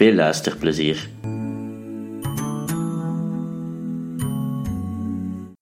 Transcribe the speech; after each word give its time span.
Veel 0.00 0.14
luisterplezier. 0.14 1.08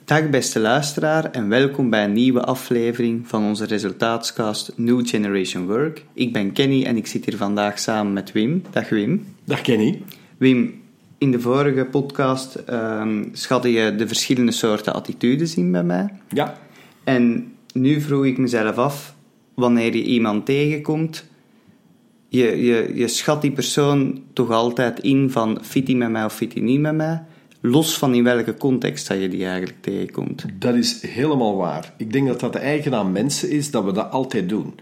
Dag 0.04 0.30
beste 0.30 0.60
luisteraar 0.60 1.30
en 1.30 1.48
welkom 1.48 1.90
bij 1.90 2.04
een 2.04 2.12
nieuwe 2.12 2.44
aflevering 2.44 3.28
van 3.28 3.44
onze 3.44 3.64
resultaatscast 3.64 4.72
New 4.76 5.06
Generation 5.06 5.66
Work. 5.66 6.04
Ik 6.12 6.32
ben 6.32 6.52
Kenny 6.52 6.84
en 6.84 6.96
ik 6.96 7.06
zit 7.06 7.24
hier 7.24 7.36
vandaag 7.36 7.78
samen 7.78 8.12
met 8.12 8.32
Wim. 8.32 8.62
Dag 8.70 8.88
Wim. 8.88 9.26
Dag 9.44 9.60
Kenny. 9.60 10.02
Wim, 10.36 10.82
in 11.18 11.30
de 11.30 11.40
vorige 11.40 11.84
podcast 11.84 12.62
um, 12.70 13.28
schatte 13.32 13.72
je 13.72 13.94
de 13.94 14.06
verschillende 14.06 14.52
soorten 14.52 14.94
attitudes 14.94 15.56
in 15.56 15.72
bij 15.72 15.84
mij. 15.84 16.08
Ja. 16.28 16.58
En 17.04 17.52
nu 17.72 18.00
vroeg 18.00 18.24
ik 18.24 18.38
mezelf 18.38 18.76
af, 18.76 19.14
wanneer 19.54 19.96
je 19.96 20.02
iemand 20.02 20.46
tegenkomt, 20.46 21.24
je, 22.28 22.64
je, 22.64 22.90
je 22.94 23.08
schat 23.08 23.42
die 23.42 23.52
persoon 23.52 24.22
toch 24.32 24.50
altijd 24.50 25.00
in 25.00 25.30
van 25.30 25.58
fit 25.62 25.86
die 25.86 25.96
met 25.96 26.10
mij 26.10 26.24
of 26.24 26.34
fit 26.34 26.52
die 26.52 26.62
niet 26.62 26.80
met 26.80 26.94
mij, 26.94 27.22
los 27.60 27.98
van 27.98 28.14
in 28.14 28.24
welke 28.24 28.56
context 28.56 29.08
dat 29.08 29.20
je 29.20 29.28
die 29.28 29.44
eigenlijk 29.44 29.76
tegenkomt. 29.80 30.44
Dat 30.58 30.74
is 30.74 31.02
helemaal 31.02 31.56
waar. 31.56 31.92
Ik 31.96 32.12
denk 32.12 32.26
dat 32.26 32.40
dat 32.40 32.52
de 32.52 32.58
eigen 32.58 32.94
aan 32.94 33.12
mensen 33.12 33.50
is 33.50 33.70
dat 33.70 33.84
we 33.84 33.92
dat 33.92 34.10
altijd 34.10 34.48
doen. 34.48 34.74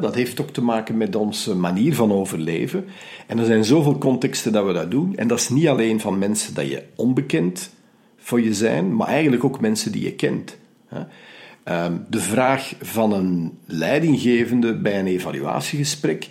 Dat 0.00 0.14
heeft 0.14 0.40
ook 0.40 0.50
te 0.50 0.62
maken 0.62 0.96
met 0.96 1.16
onze 1.16 1.56
manier 1.56 1.94
van 1.94 2.12
overleven. 2.12 2.84
En 3.26 3.38
er 3.38 3.44
zijn 3.44 3.64
zoveel 3.64 3.98
contexten 3.98 4.52
dat 4.52 4.66
we 4.66 4.72
dat 4.72 4.90
doen. 4.90 5.16
En 5.16 5.28
dat 5.28 5.38
is 5.38 5.48
niet 5.48 5.68
alleen 5.68 6.00
van 6.00 6.18
mensen 6.18 6.54
dat 6.54 6.68
je 6.68 6.82
onbekend 6.94 7.70
voor 8.16 8.40
je 8.40 8.54
zijn, 8.54 8.96
maar 8.96 9.06
eigenlijk 9.06 9.44
ook 9.44 9.60
mensen 9.60 9.92
die 9.92 10.04
je 10.04 10.12
kent. 10.12 10.56
Ehm, 11.64 11.92
de 12.08 12.20
vraag 12.20 12.74
van 12.80 13.12
een 13.12 13.58
leidinggevende 13.66 14.74
bij 14.74 14.98
een 14.98 15.06
evaluatiegesprek 15.06 16.28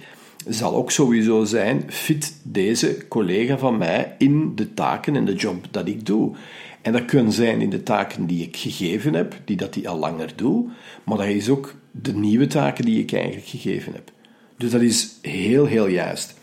zal 0.47 0.75
ook 0.75 0.91
sowieso 0.91 1.43
zijn: 1.43 1.83
fit 1.87 2.35
deze 2.43 3.07
collega 3.07 3.57
van 3.57 3.77
mij 3.77 4.15
in 4.17 4.55
de 4.55 4.73
taken 4.73 5.15
en 5.15 5.25
de 5.25 5.35
job 5.35 5.67
dat 5.71 5.87
ik 5.87 6.05
doe? 6.05 6.35
En 6.81 6.91
dat 6.91 7.05
kunnen 7.05 7.33
zijn 7.33 7.61
in 7.61 7.69
de 7.69 7.83
taken 7.83 8.25
die 8.25 8.43
ik 8.43 8.57
gegeven 8.57 9.13
heb, 9.13 9.35
die 9.45 9.57
dat 9.57 9.75
hij 9.75 9.87
al 9.87 9.97
langer 9.97 10.33
doet, 10.35 10.69
maar 11.03 11.17
dat 11.17 11.27
is 11.27 11.49
ook 11.49 11.75
de 11.91 12.13
nieuwe 12.13 12.47
taken 12.47 12.85
die 12.85 13.01
ik 13.01 13.13
eigenlijk 13.13 13.47
gegeven 13.47 13.93
heb. 13.93 14.11
Dus 14.57 14.71
dat 14.71 14.81
is 14.81 15.17
heel, 15.21 15.65
heel 15.65 15.87
juist. 15.87 16.33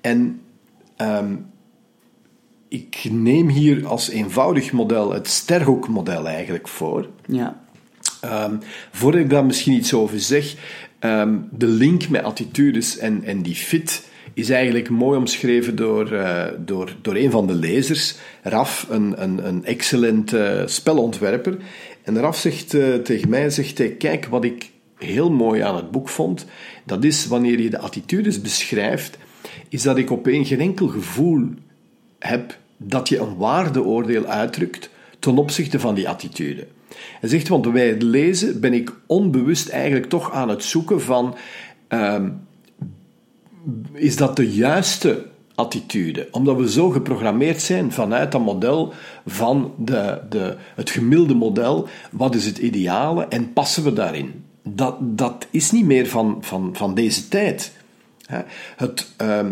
En 0.00 0.40
ehm, 0.96 1.34
ik 2.68 3.06
neem 3.10 3.48
hier 3.48 3.86
als 3.86 4.08
eenvoudig 4.08 4.72
model 4.72 5.12
het 5.12 5.28
sterhoekmodel 5.28 6.26
eigenlijk 6.26 6.68
voor. 6.68 7.08
Ja. 7.26 7.64
Um, 8.32 8.58
voordat 8.92 9.20
ik 9.20 9.30
daar 9.30 9.44
misschien 9.44 9.72
iets 9.72 9.94
over 9.94 10.20
zeg, 10.20 10.54
um, 11.00 11.48
de 11.50 11.66
link 11.66 12.08
met 12.08 12.22
attitudes 12.22 12.98
en, 12.98 13.24
en 13.24 13.42
die 13.42 13.54
fit 13.54 14.04
is 14.34 14.50
eigenlijk 14.50 14.90
mooi 14.90 15.18
omschreven 15.18 15.76
door, 15.76 16.12
uh, 16.12 16.44
door, 16.58 16.96
door 17.02 17.14
een 17.14 17.30
van 17.30 17.46
de 17.46 17.54
lezers, 17.54 18.14
Raf, 18.42 18.86
een, 18.90 19.22
een, 19.22 19.46
een 19.48 19.64
excellent 19.64 20.34
spelontwerper. 20.64 21.56
En 22.02 22.18
Raf 22.18 22.36
zegt 22.36 22.74
uh, 22.74 22.94
tegen 22.94 23.28
mij, 23.28 23.50
zegt 23.50 23.78
hij, 23.78 23.90
kijk, 23.90 24.26
wat 24.26 24.44
ik 24.44 24.70
heel 24.98 25.30
mooi 25.30 25.60
aan 25.60 25.76
het 25.76 25.90
boek 25.90 26.08
vond, 26.08 26.46
dat 26.84 27.04
is 27.04 27.26
wanneer 27.26 27.60
je 27.60 27.70
de 27.70 27.78
attitudes 27.78 28.40
beschrijft, 28.40 29.18
is 29.68 29.82
dat 29.82 29.96
ik 29.96 30.10
op 30.10 30.26
een 30.26 30.44
geen 30.44 30.60
enkel 30.60 30.88
gevoel 30.88 31.48
heb 32.18 32.58
dat 32.76 33.08
je 33.08 33.18
een 33.18 33.36
waardeoordeel 33.36 34.24
uitdrukt 34.24 34.90
ten 35.18 35.38
opzichte 35.38 35.80
van 35.80 35.94
die 35.94 36.08
attitude. 36.08 36.66
Hij 37.20 37.28
zegt, 37.28 37.48
want 37.48 37.72
bij 37.72 37.88
het 37.88 38.02
lezen 38.02 38.60
ben 38.60 38.72
ik 38.74 38.92
onbewust 39.06 39.68
eigenlijk 39.68 40.08
toch 40.08 40.32
aan 40.32 40.48
het 40.48 40.64
zoeken 40.64 41.00
van, 41.00 41.34
uh, 41.88 42.24
is 43.92 44.16
dat 44.16 44.36
de 44.36 44.50
juiste 44.50 45.26
attitude? 45.54 46.28
Omdat 46.30 46.56
we 46.56 46.70
zo 46.70 46.90
geprogrammeerd 46.90 47.62
zijn 47.62 47.92
vanuit 47.92 48.32
dat 48.32 48.40
model 48.40 48.92
van 49.26 49.74
de, 49.78 50.20
de, 50.28 50.56
het 50.74 50.90
gemiddelde 50.90 51.34
model, 51.34 51.88
wat 52.10 52.34
is 52.34 52.46
het 52.46 52.58
ideale 52.58 53.26
en 53.28 53.52
passen 53.52 53.84
we 53.84 53.92
daarin? 53.92 54.44
Dat, 54.62 54.96
dat 55.00 55.46
is 55.50 55.70
niet 55.70 55.84
meer 55.84 56.06
van, 56.06 56.38
van, 56.40 56.70
van 56.72 56.94
deze 56.94 57.28
tijd. 57.28 57.72
Het, 58.76 59.06
uh, 59.22 59.46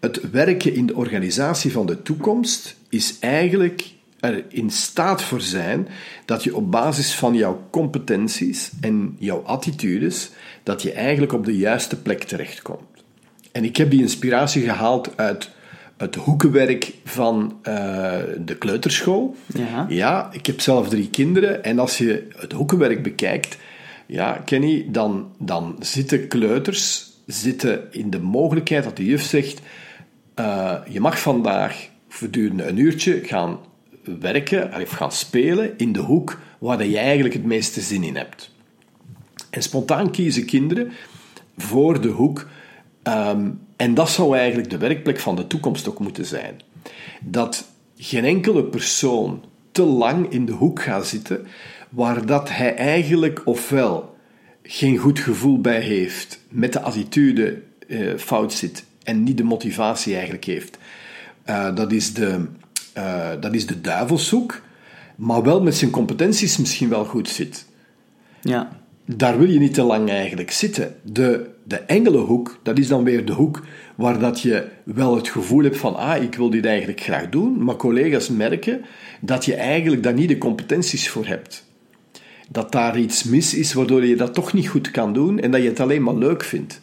het 0.00 0.30
werken 0.30 0.74
in 0.74 0.86
de 0.86 0.94
organisatie 0.94 1.72
van 1.72 1.86
de 1.86 2.02
toekomst 2.02 2.76
is 2.88 3.18
eigenlijk 3.20 3.93
er 4.24 4.44
in 4.48 4.70
staat 4.70 5.22
voor 5.22 5.40
zijn 5.40 5.88
dat 6.24 6.44
je 6.44 6.56
op 6.56 6.70
basis 6.70 7.14
van 7.14 7.34
jouw 7.34 7.66
competenties 7.70 8.70
en 8.80 9.16
jouw 9.18 9.42
attitudes, 9.42 10.30
dat 10.62 10.82
je 10.82 10.92
eigenlijk 10.92 11.32
op 11.32 11.44
de 11.44 11.56
juiste 11.56 12.02
plek 12.02 12.24
terechtkomt. 12.24 13.04
En 13.52 13.64
ik 13.64 13.76
heb 13.76 13.90
die 13.90 14.00
inspiratie 14.00 14.62
gehaald 14.62 15.16
uit 15.16 15.50
het 15.96 16.14
hoekenwerk 16.14 16.92
van 17.04 17.58
uh, 17.62 17.74
de 18.38 18.56
kleuterschool. 18.58 19.36
Ja. 19.54 19.86
ja, 19.88 20.28
ik 20.32 20.46
heb 20.46 20.60
zelf 20.60 20.88
drie 20.88 21.10
kinderen 21.10 21.64
en 21.64 21.78
als 21.78 21.98
je 21.98 22.28
het 22.36 22.52
hoekenwerk 22.52 23.02
bekijkt, 23.02 23.56
ja, 24.06 24.32
Kenny, 24.32 24.86
dan, 24.90 25.32
dan 25.38 25.76
zitten 25.80 26.28
kleuters 26.28 27.12
zitten 27.26 27.80
in 27.90 28.10
de 28.10 28.20
mogelijkheid 28.20 28.84
dat 28.84 28.96
de 28.96 29.04
juf 29.04 29.22
zegt, 29.22 29.60
uh, 30.36 30.74
je 30.88 31.00
mag 31.00 31.20
vandaag 31.20 31.88
gedurende 32.08 32.66
een 32.66 32.78
uurtje 32.78 33.20
gaan 33.24 33.58
werken 34.20 34.82
of 34.82 34.90
gaan 34.90 35.12
spelen 35.12 35.78
in 35.78 35.92
de 35.92 36.00
hoek 36.00 36.40
waar 36.58 36.86
je 36.86 36.98
eigenlijk 36.98 37.34
het 37.34 37.44
meeste 37.44 37.80
zin 37.80 38.02
in 38.02 38.16
hebt. 38.16 38.52
En 39.50 39.62
spontaan 39.62 40.10
kiezen 40.10 40.44
kinderen 40.44 40.92
voor 41.56 42.00
de 42.00 42.08
hoek. 42.08 42.46
Um, 43.02 43.60
en 43.76 43.94
dat 43.94 44.10
zou 44.10 44.36
eigenlijk 44.36 44.70
de 44.70 44.78
werkplek 44.78 45.20
van 45.20 45.36
de 45.36 45.46
toekomst 45.46 45.88
ook 45.88 45.98
moeten 45.98 46.24
zijn. 46.24 46.60
Dat 47.20 47.68
geen 47.96 48.24
enkele 48.24 48.64
persoon 48.64 49.44
te 49.72 49.82
lang 49.82 50.30
in 50.30 50.46
de 50.46 50.52
hoek 50.52 50.82
gaat 50.82 51.06
zitten 51.06 51.46
waar 51.90 52.26
dat 52.26 52.48
hij 52.48 52.74
eigenlijk 52.74 53.42
ofwel 53.44 54.16
geen 54.62 54.96
goed 54.96 55.18
gevoel 55.18 55.60
bij 55.60 55.80
heeft, 55.80 56.40
met 56.48 56.72
de 56.72 56.80
attitude 56.80 57.62
uh, 57.86 58.16
fout 58.16 58.52
zit 58.52 58.84
en 59.02 59.22
niet 59.22 59.36
de 59.36 59.44
motivatie 59.44 60.12
eigenlijk 60.12 60.44
heeft. 60.44 60.78
Uh, 61.46 61.74
dat 61.74 61.92
is 61.92 62.14
de, 62.14 62.46
uh, 62.98 63.30
dat 63.40 63.54
is 63.54 63.66
de 63.66 63.80
duivelshoek, 63.80 64.60
maar 65.16 65.42
wel 65.42 65.62
met 65.62 65.76
zijn 65.76 65.90
competenties 65.90 66.58
misschien 66.58 66.88
wel 66.88 67.04
goed 67.04 67.28
zit. 67.28 67.66
Ja. 68.40 68.82
Daar 69.06 69.38
wil 69.38 69.48
je 69.48 69.58
niet 69.58 69.74
te 69.74 69.82
lang 69.82 70.10
eigenlijk 70.10 70.50
zitten. 70.50 70.94
De, 71.02 71.50
de 71.64 71.76
engelenhoek, 71.76 72.58
dat 72.62 72.78
is 72.78 72.88
dan 72.88 73.04
weer 73.04 73.24
de 73.24 73.32
hoek 73.32 73.62
waar 73.94 74.18
dat 74.18 74.40
je 74.40 74.68
wel 74.84 75.16
het 75.16 75.28
gevoel 75.28 75.62
hebt 75.62 75.76
van 75.76 75.96
ah, 75.96 76.22
ik 76.22 76.34
wil 76.34 76.50
dit 76.50 76.64
eigenlijk 76.64 77.00
graag 77.00 77.28
doen, 77.28 77.64
maar 77.64 77.76
collega's 77.76 78.28
merken 78.28 78.84
dat 79.20 79.44
je 79.44 79.54
eigenlijk 79.54 80.02
daar 80.02 80.14
niet 80.14 80.28
de 80.28 80.38
competenties 80.38 81.08
voor 81.08 81.26
hebt. 81.26 81.64
Dat 82.48 82.72
daar 82.72 82.98
iets 82.98 83.24
mis 83.24 83.54
is 83.54 83.72
waardoor 83.72 84.04
je 84.04 84.16
dat 84.16 84.34
toch 84.34 84.52
niet 84.52 84.68
goed 84.68 84.90
kan 84.90 85.12
doen 85.12 85.40
en 85.40 85.50
dat 85.50 85.62
je 85.62 85.68
het 85.68 85.80
alleen 85.80 86.02
maar 86.02 86.14
leuk 86.14 86.44
vindt. 86.44 86.80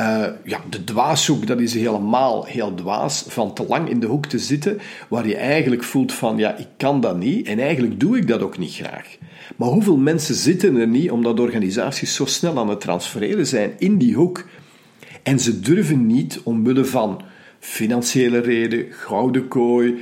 Uh, 0.00 0.26
ja, 0.44 0.60
de 0.70 0.84
dwaashoek, 0.84 1.46
dat 1.46 1.60
is 1.60 1.74
helemaal 1.74 2.44
heel 2.44 2.74
dwaas, 2.74 3.24
van 3.28 3.54
te 3.54 3.66
lang 3.68 3.88
in 3.88 4.00
de 4.00 4.06
hoek 4.06 4.26
te 4.26 4.38
zitten, 4.38 4.78
waar 5.08 5.28
je 5.28 5.36
eigenlijk 5.36 5.82
voelt 5.84 6.12
van, 6.12 6.38
ja, 6.38 6.56
ik 6.56 6.68
kan 6.76 7.00
dat 7.00 7.18
niet, 7.18 7.46
en 7.46 7.58
eigenlijk 7.58 8.00
doe 8.00 8.16
ik 8.16 8.28
dat 8.28 8.42
ook 8.42 8.58
niet 8.58 8.74
graag. 8.74 9.16
Maar 9.56 9.68
hoeveel 9.68 9.96
mensen 9.96 10.34
zitten 10.34 10.76
er 10.76 10.86
niet, 10.86 11.10
omdat 11.10 11.40
organisaties 11.40 12.14
zo 12.14 12.24
snel 12.24 12.58
aan 12.58 12.68
het 12.68 12.80
transfereren 12.80 13.46
zijn 13.46 13.72
in 13.78 13.98
die 13.98 14.14
hoek, 14.14 14.44
en 15.22 15.40
ze 15.40 15.60
durven 15.60 16.06
niet, 16.06 16.40
omwille 16.42 16.84
van 16.84 17.22
financiële 17.58 18.38
reden, 18.38 18.86
gouden 18.90 19.48
kooi, 19.48 19.94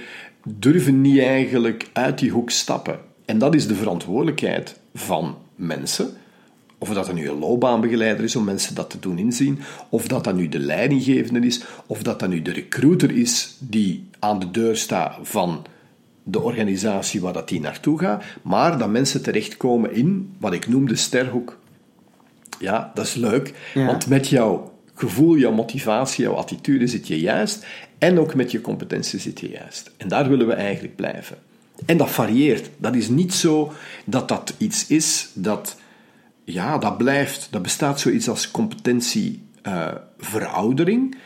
durven 0.44 1.00
niet 1.00 1.18
eigenlijk 1.18 1.88
uit 1.92 2.18
die 2.18 2.30
hoek 2.30 2.50
stappen. 2.50 2.98
En 3.24 3.38
dat 3.38 3.54
is 3.54 3.66
de 3.66 3.74
verantwoordelijkheid 3.74 4.80
van 4.94 5.36
mensen, 5.54 6.16
of 6.88 6.94
dat 6.94 7.08
er 7.08 7.14
nu 7.14 7.28
een 7.28 7.38
loopbaanbegeleider 7.38 8.24
is 8.24 8.36
om 8.36 8.44
mensen 8.44 8.74
dat 8.74 8.90
te 8.90 8.98
doen 8.98 9.18
inzien, 9.18 9.58
of 9.88 10.08
dat 10.08 10.24
dat 10.24 10.34
nu 10.34 10.48
de 10.48 10.58
leidinggevende 10.58 11.46
is, 11.46 11.62
of 11.86 12.02
dat 12.02 12.20
dat 12.20 12.28
nu 12.28 12.42
de 12.42 12.52
recruiter 12.52 13.10
is 13.10 13.56
die 13.58 14.06
aan 14.18 14.38
de 14.38 14.50
deur 14.50 14.76
staat 14.76 15.16
van 15.22 15.66
de 16.22 16.40
organisatie 16.40 17.20
waar 17.20 17.32
dat 17.32 17.48
die 17.48 17.60
naartoe 17.60 17.98
gaat, 17.98 18.24
maar 18.42 18.78
dat 18.78 18.88
mensen 18.90 19.22
terechtkomen 19.22 19.94
in 19.94 20.34
wat 20.38 20.52
ik 20.52 20.68
noem 20.68 20.88
de 20.88 20.96
sterhoek. 20.96 21.58
Ja, 22.58 22.90
dat 22.94 23.06
is 23.06 23.14
leuk, 23.14 23.54
Ja. 23.74 23.86
want 23.86 24.06
met 24.06 24.28
jouw 24.28 24.72
gevoel, 24.94 25.36
jouw 25.36 25.52
motivatie, 25.52 26.24
jouw 26.24 26.34
attitude 26.34 26.86
zit 26.86 27.08
je 27.08 27.20
juist. 27.20 27.66
En 27.98 28.18
ook 28.18 28.34
met 28.34 28.50
je 28.50 28.60
competentie 28.60 29.18
zit 29.18 29.40
je 29.40 29.48
juist. 29.50 29.90
En 29.96 30.08
daar 30.08 30.28
willen 30.28 30.46
we 30.46 30.52
eigenlijk 30.52 30.96
blijven. 30.96 31.36
En 31.86 31.96
dat 31.96 32.10
varieert. 32.10 32.70
Dat 32.76 32.94
is 32.94 33.08
niet 33.08 33.34
zo 33.34 33.72
dat 34.04 34.28
dat 34.28 34.54
iets 34.58 34.86
is 34.86 35.28
dat, 35.32 35.76
ja, 36.44 36.78
dat 36.78 36.96
blijft. 36.96 37.48
Dat 37.50 37.62
bestaat 37.62 38.00
zoiets 38.00 38.28
als 38.28 38.50
competentieveroudering. 38.50 41.16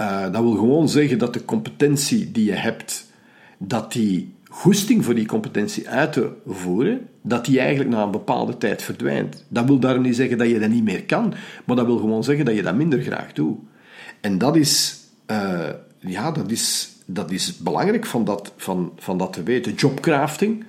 Uh, 0.00 0.22
dat 0.22 0.42
wil 0.42 0.54
gewoon 0.54 0.88
zeggen 0.88 1.18
dat 1.18 1.32
de 1.32 1.44
competentie 1.44 2.30
die 2.30 2.44
je 2.44 2.52
hebt, 2.52 3.06
dat 3.58 3.92
die 3.92 4.34
goesting 4.50 5.04
voor 5.04 5.14
die 5.14 5.26
competentie 5.26 5.88
uit 5.88 6.12
te 6.12 6.30
voeren, 6.46 7.08
dat 7.22 7.44
die 7.44 7.58
eigenlijk 7.58 7.90
na 7.90 8.02
een 8.02 8.10
bepaalde 8.10 8.58
tijd 8.58 8.82
verdwijnt. 8.82 9.44
Dat 9.48 9.64
wil 9.64 9.78
daarom 9.78 10.02
niet 10.02 10.16
zeggen 10.16 10.38
dat 10.38 10.48
je 10.48 10.58
dat 10.58 10.70
niet 10.70 10.84
meer 10.84 11.04
kan, 11.04 11.34
maar 11.64 11.76
dat 11.76 11.86
wil 11.86 11.98
gewoon 11.98 12.24
zeggen 12.24 12.44
dat 12.44 12.54
je 12.54 12.62
dat 12.62 12.74
minder 12.74 13.02
graag 13.02 13.32
doet. 13.32 13.58
En 14.20 14.38
dat 14.38 14.56
is, 14.56 15.00
uh, 15.26 15.68
ja, 15.98 16.30
dat 16.30 16.50
is, 16.50 16.90
dat 17.06 17.30
is 17.30 17.56
belangrijk 17.56 18.06
van 18.06 18.24
dat, 18.24 18.52
van, 18.56 18.92
van 18.96 19.18
dat 19.18 19.32
te 19.32 19.42
weten. 19.42 19.74
Jobcrafting, 19.74 20.64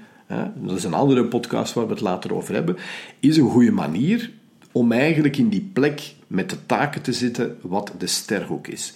dat 0.55 0.77
is 0.77 0.83
een 0.83 0.93
andere 0.93 1.25
podcast 1.25 1.73
waar 1.73 1.85
we 1.85 1.91
het 1.91 2.01
later 2.01 2.35
over 2.35 2.53
hebben, 2.53 2.77
is 3.19 3.37
een 3.37 3.49
goede 3.49 3.71
manier 3.71 4.31
om 4.71 4.91
eigenlijk 4.91 5.37
in 5.37 5.49
die 5.49 5.69
plek 5.73 6.13
met 6.27 6.49
de 6.49 6.65
taken 6.65 7.01
te 7.01 7.13
zitten 7.13 7.57
wat 7.61 7.91
de 7.97 8.07
sterhoek 8.07 8.67
is. 8.67 8.93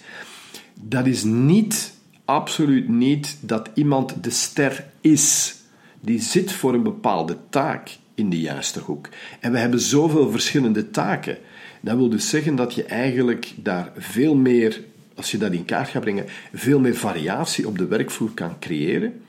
Dat 0.74 1.06
is 1.06 1.24
niet 1.24 1.94
absoluut 2.24 2.88
niet 2.88 3.36
dat 3.40 3.70
iemand 3.74 4.24
de 4.24 4.30
ster 4.30 4.84
is. 5.00 5.56
Die 6.00 6.20
zit 6.20 6.52
voor 6.52 6.74
een 6.74 6.82
bepaalde 6.82 7.36
taak 7.50 7.96
in 8.14 8.30
de 8.30 8.40
juiste 8.40 8.80
hoek. 8.80 9.08
En 9.40 9.52
we 9.52 9.58
hebben 9.58 9.80
zoveel 9.80 10.30
verschillende 10.30 10.90
taken. 10.90 11.38
Dat 11.80 11.96
wil 11.96 12.08
dus 12.08 12.28
zeggen 12.28 12.56
dat 12.56 12.74
je 12.74 12.84
eigenlijk 12.84 13.52
daar 13.56 13.92
veel 13.96 14.34
meer, 14.34 14.84
als 15.14 15.30
je 15.30 15.38
dat 15.38 15.52
in 15.52 15.64
kaart 15.64 15.88
gaat 15.88 16.02
brengen, 16.02 16.26
veel 16.52 16.80
meer 16.80 16.96
variatie 16.96 17.66
op 17.66 17.78
de 17.78 17.86
werkvloer 17.86 18.30
kan 18.34 18.58
creëren. 18.58 19.20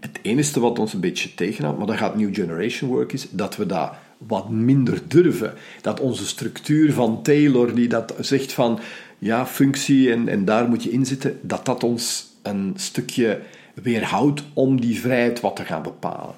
Het 0.00 0.18
enige 0.22 0.60
wat 0.60 0.78
ons 0.78 0.92
een 0.92 1.00
beetje 1.00 1.34
tegenhoudt, 1.34 1.78
maar 1.78 1.86
dat 1.86 1.96
gaat 1.96 2.16
New 2.16 2.34
Generation 2.34 2.90
Work, 2.90 3.12
is 3.12 3.26
dat 3.30 3.56
we 3.56 3.66
dat 3.66 3.92
wat 4.18 4.50
minder 4.50 5.02
durven. 5.08 5.54
Dat 5.80 6.00
onze 6.00 6.26
structuur 6.26 6.92
van 6.92 7.22
Taylor, 7.22 7.74
die 7.74 7.88
dat 7.88 8.14
zegt 8.20 8.52
van 8.52 8.78
ja, 9.18 9.46
functie 9.46 10.12
en, 10.12 10.28
en 10.28 10.44
daar 10.44 10.68
moet 10.68 10.82
je 10.82 10.90
in 10.90 11.06
zitten, 11.06 11.38
dat 11.42 11.64
dat 11.64 11.84
ons 11.84 12.26
een 12.42 12.72
stukje 12.76 13.40
weerhoudt 13.74 14.42
om 14.52 14.80
die 14.80 15.00
vrijheid 15.00 15.40
wat 15.40 15.56
te 15.56 15.64
gaan 15.64 15.82
bepalen. 15.82 16.34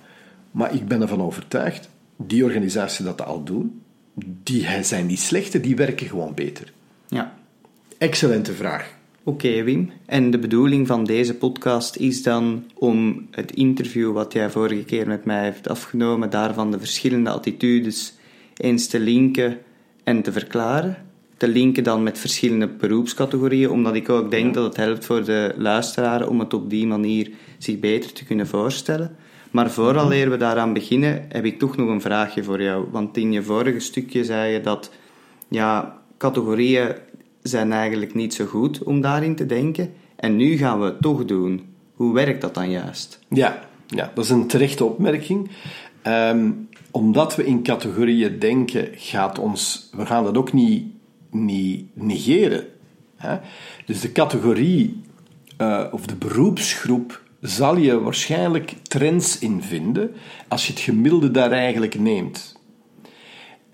Maar 0.50 0.74
ik 0.74 0.86
ben 0.86 1.02
ervan 1.02 1.22
overtuigd, 1.22 1.88
die 2.16 2.44
organisaties 2.44 3.04
dat 3.04 3.24
al 3.24 3.44
doen, 3.44 3.82
die 4.42 4.82
zijn 4.82 5.06
niet 5.06 5.20
slechter, 5.20 5.62
die 5.62 5.76
werken 5.76 6.06
gewoon 6.06 6.34
beter. 6.34 6.72
Ja. 7.08 7.34
Excellente 7.98 8.52
vraag. 8.52 8.94
Oké, 9.24 9.62
Wim. 9.62 9.90
En 10.06 10.30
de 10.30 10.38
bedoeling 10.38 10.86
van 10.86 11.04
deze 11.04 11.34
podcast 11.34 11.96
is 11.96 12.22
dan 12.22 12.64
om 12.74 13.26
het 13.30 13.52
interview 13.54 14.12
wat 14.12 14.32
jij 14.32 14.50
vorige 14.50 14.84
keer 14.84 15.06
met 15.06 15.24
mij 15.24 15.44
hebt 15.44 15.68
afgenomen, 15.68 16.30
daarvan 16.30 16.70
de 16.70 16.78
verschillende 16.78 17.30
attitudes 17.30 18.14
eens 18.56 18.86
te 18.86 19.00
linken 19.00 19.58
en 20.04 20.22
te 20.22 20.32
verklaren 20.32 21.10
te 21.42 21.48
linken 21.48 21.84
dan 21.84 22.02
met 22.02 22.18
verschillende 22.18 22.68
beroepscategorieën, 22.68 23.70
omdat 23.70 23.94
ik 23.94 24.08
ook 24.08 24.30
denk 24.30 24.54
dat 24.54 24.64
het 24.64 24.76
helpt 24.76 25.04
voor 25.04 25.24
de 25.24 25.54
luisteraar 25.56 26.28
om 26.28 26.40
het 26.40 26.54
op 26.54 26.70
die 26.70 26.86
manier 26.86 27.30
zich 27.58 27.78
beter 27.78 28.12
te 28.12 28.24
kunnen 28.24 28.46
voorstellen. 28.46 29.16
Maar 29.50 29.70
vooral 29.70 30.08
mhm. 30.08 30.28
we 30.28 30.36
daaraan 30.36 30.72
beginnen, 30.72 31.26
heb 31.28 31.44
ik 31.44 31.58
toch 31.58 31.76
nog 31.76 31.88
een 31.88 32.00
vraagje 32.00 32.42
voor 32.42 32.62
jou. 32.62 32.86
Want 32.90 33.16
in 33.16 33.32
je 33.32 33.42
vorige 33.42 33.80
stukje 33.80 34.24
zei 34.24 34.52
je 34.52 34.60
dat 34.60 34.90
ja, 35.48 35.98
categorieën 36.18 36.94
zijn 37.42 37.72
eigenlijk 37.72 38.14
niet 38.14 38.34
zo 38.34 38.44
goed 38.44 38.82
om 38.82 39.00
daarin 39.00 39.34
te 39.34 39.46
denken. 39.46 39.92
En 40.16 40.36
nu 40.36 40.56
gaan 40.56 40.80
we 40.80 40.84
het 40.84 41.02
toch 41.02 41.24
doen. 41.24 41.74
Hoe 41.94 42.14
werkt 42.14 42.40
dat 42.40 42.54
dan 42.54 42.70
juist? 42.70 43.18
Ja, 43.28 43.68
ja 43.86 44.10
dat 44.14 44.24
is 44.24 44.30
een 44.30 44.46
terechte 44.46 44.84
opmerking. 44.84 45.50
Ehm, 46.02 46.50
omdat 46.90 47.36
we 47.36 47.46
in 47.46 47.62
categorieën 47.62 48.38
denken, 48.38 48.88
gaat 48.92 49.38
ons, 49.38 49.90
we 49.96 50.06
gaan 50.06 50.24
dat 50.24 50.36
ook 50.36 50.52
niet 50.52 50.84
niet 51.32 51.84
negeren. 51.94 52.66
Hè? 53.16 53.38
Dus 53.86 54.00
de 54.00 54.12
categorie 54.12 55.00
uh, 55.58 55.84
of 55.90 56.06
de 56.06 56.14
beroepsgroep 56.14 57.22
zal 57.40 57.76
je 57.76 58.00
waarschijnlijk 58.00 58.74
trends 58.82 59.38
in 59.38 59.62
vinden 59.62 60.10
als 60.48 60.66
je 60.66 60.72
het 60.72 60.82
gemiddelde 60.82 61.30
daar 61.30 61.50
eigenlijk 61.50 61.98
neemt. 61.98 62.60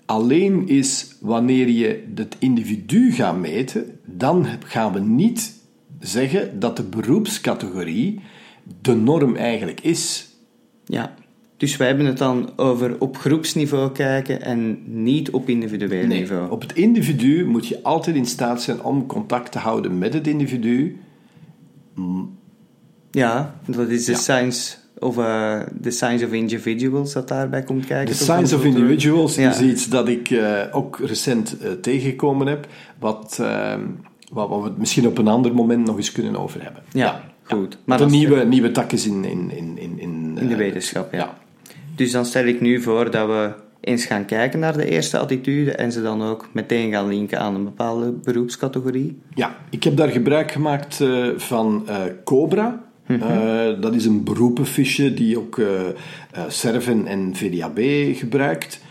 Alleen 0.09 0.67
is 0.67 1.15
wanneer 1.19 1.69
je 1.69 2.03
het 2.15 2.35
individu 2.39 3.11
gaat 3.11 3.37
meten, 3.37 3.99
dan 4.05 4.45
gaan 4.65 4.93
we 4.93 4.99
niet 4.99 5.53
zeggen 5.99 6.59
dat 6.59 6.77
de 6.77 6.83
beroepscategorie 6.83 8.19
de 8.81 8.95
norm 8.95 9.35
eigenlijk 9.35 9.81
is. 9.81 10.29
Ja. 10.85 11.13
Dus 11.57 11.77
wij 11.77 11.87
hebben 11.87 12.05
het 12.05 12.17
dan 12.17 12.57
over 12.57 12.99
op 12.99 13.17
groepsniveau 13.17 13.91
kijken 13.91 14.41
en 14.41 14.79
niet 15.03 15.29
op 15.29 15.49
individueel 15.49 16.07
nee, 16.07 16.19
niveau. 16.19 16.51
Op 16.51 16.61
het 16.61 16.73
individu 16.73 17.45
moet 17.45 17.67
je 17.67 17.83
altijd 17.83 18.15
in 18.15 18.25
staat 18.25 18.61
zijn 18.61 18.83
om 18.83 19.05
contact 19.05 19.51
te 19.51 19.59
houden 19.59 19.97
met 19.97 20.13
het 20.13 20.27
individu. 20.27 20.97
Ja, 23.11 23.59
dat 23.65 23.89
is 23.89 24.05
de 24.05 24.15
science 24.15 24.75
of 24.99 25.17
uh, 25.17 25.59
the 25.81 25.91
science 25.91 26.25
of 26.25 26.31
individuals 26.31 27.13
dat 27.13 27.27
daarbij 27.27 27.63
komt 27.63 27.85
kijken. 27.85 28.17
De 28.17 28.23
science 28.23 28.55
of 28.55 28.63
individuals 28.63 29.37
is 29.37 29.59
iets 29.61 29.89
dat 29.89 30.07
ik 30.07 30.29
uh, 30.29 30.61
ook 30.71 30.99
recent 31.03 31.55
uh, 31.61 31.71
tegengekomen 31.71 32.47
heb, 32.47 32.67
wat, 32.99 33.37
ehm, 33.41 33.81
wat, 34.31 34.49
wat, 34.49 34.61
we 34.61 34.67
het 34.67 34.77
misschien 34.77 35.07
op 35.07 35.17
een 35.17 35.27
ander 35.27 35.53
moment 35.53 35.85
nog 35.85 35.97
eens 35.97 36.11
kunnen 36.11 36.35
over 36.35 36.63
hebben. 36.63 36.81
Ja, 36.93 37.23
goed. 37.43 37.77
Maar 37.83 37.97
dat 37.97 38.09
nieuwe, 38.09 38.43
nieuwe 38.43 38.71
tak 38.71 38.91
is 38.91 39.05
in, 39.05 39.25
in, 39.25 39.51
in, 39.51 39.77
in, 39.77 40.37
in 40.39 40.47
de 40.47 40.55
wetenschap, 40.55 41.13
ja. 41.13 41.37
Dus 41.95 42.11
dan 42.11 42.25
stel 42.25 42.45
ik 42.45 42.61
nu 42.61 42.81
voor 42.81 43.11
dat 43.11 43.27
we 43.27 43.51
eens 43.81 44.05
gaan 44.05 44.25
kijken 44.25 44.59
naar 44.59 44.77
de 44.77 44.89
eerste 44.89 45.17
attitude 45.17 45.71
en 45.71 45.91
ze 45.91 46.01
dan 46.01 46.23
ook 46.23 46.49
meteen 46.51 46.91
gaan 46.91 47.07
linken 47.07 47.39
aan 47.39 47.55
een 47.55 47.63
bepaalde 47.63 48.11
beroepscategorie. 48.11 49.21
Ja, 49.35 49.55
ik 49.69 49.83
heb 49.83 49.97
daar 49.97 50.09
gebruik 50.09 50.51
gemaakt 50.51 51.03
van 51.37 51.87
Cobra. 52.23 52.88
Mm 53.09 53.21
-hmm. 53.21 53.81
dat 53.81 53.95
is 53.95 54.05
een 54.05 54.23
beroepenfiche 54.23 55.13
die 55.13 55.37
ook 55.37 55.61
Serven 56.47 57.05
en 57.05 57.35
VDAB 57.35 57.79
gebruikt. 58.15 58.81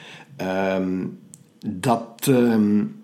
Um, 0.77 1.19
dat 1.67 2.27
um, 2.29 2.97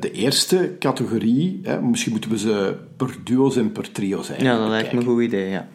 de 0.00 0.10
eerste 0.12 0.76
categorie, 0.78 1.60
misschien 1.82 2.12
moeten 2.12 2.30
we 2.30 2.38
ze 2.38 2.76
per 2.96 3.16
duo's 3.24 3.56
en 3.56 3.72
per 3.72 3.90
trio's 3.92 4.28
eigenlijk 4.28 4.58
Ja, 4.58 4.62
dat 4.62 4.68
lijkt 4.68 4.92
me 4.92 4.98
een 4.98 5.06
goed 5.06 5.22
idee, 5.22 5.48
ja. 5.48 5.68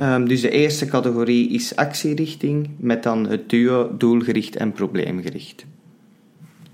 Um, 0.00 0.28
dus 0.28 0.40
de 0.40 0.50
eerste 0.50 0.86
categorie 0.86 1.48
is 1.48 1.76
actierichting, 1.76 2.70
met 2.76 3.02
dan 3.02 3.28
het 3.28 3.50
duo 3.50 3.96
doelgericht 3.96 4.56
en 4.56 4.72
probleemgericht. 4.72 5.66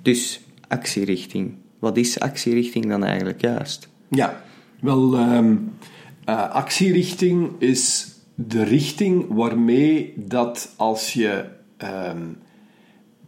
Dus 0.02 0.40
actierichting. 0.68 1.54
Wat 1.78 1.96
is 1.96 2.20
actierichting 2.20 2.88
dan 2.88 3.04
eigenlijk 3.04 3.40
juist? 3.40 3.88
Ja, 4.08 4.42
wel, 4.80 5.18
um, 5.18 5.70
uh, 6.24 6.50
actierichting 6.50 7.50
is 7.58 8.14
de 8.34 8.62
richting 8.62 9.26
waarmee 9.28 10.14
dat 10.16 10.74
als 10.76 11.12
je 11.12 11.44
um, 11.78 12.38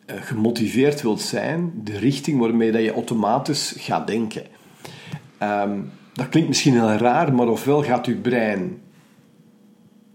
gemotiveerd 0.06 1.02
wilt 1.02 1.20
zijn, 1.20 1.72
de 1.84 1.98
richting 1.98 2.40
waarmee 2.40 2.72
dat 2.72 2.82
je 2.82 2.92
automatisch 2.92 3.74
gaat 3.78 4.06
denken. 4.06 4.42
dat 6.12 6.28
klinkt 6.28 6.48
misschien 6.48 6.72
heel 6.72 6.90
raar, 6.90 7.34
maar 7.34 7.48
ofwel 7.48 7.82
gaat 7.82 8.06
uw 8.06 8.20
brein 8.20 8.82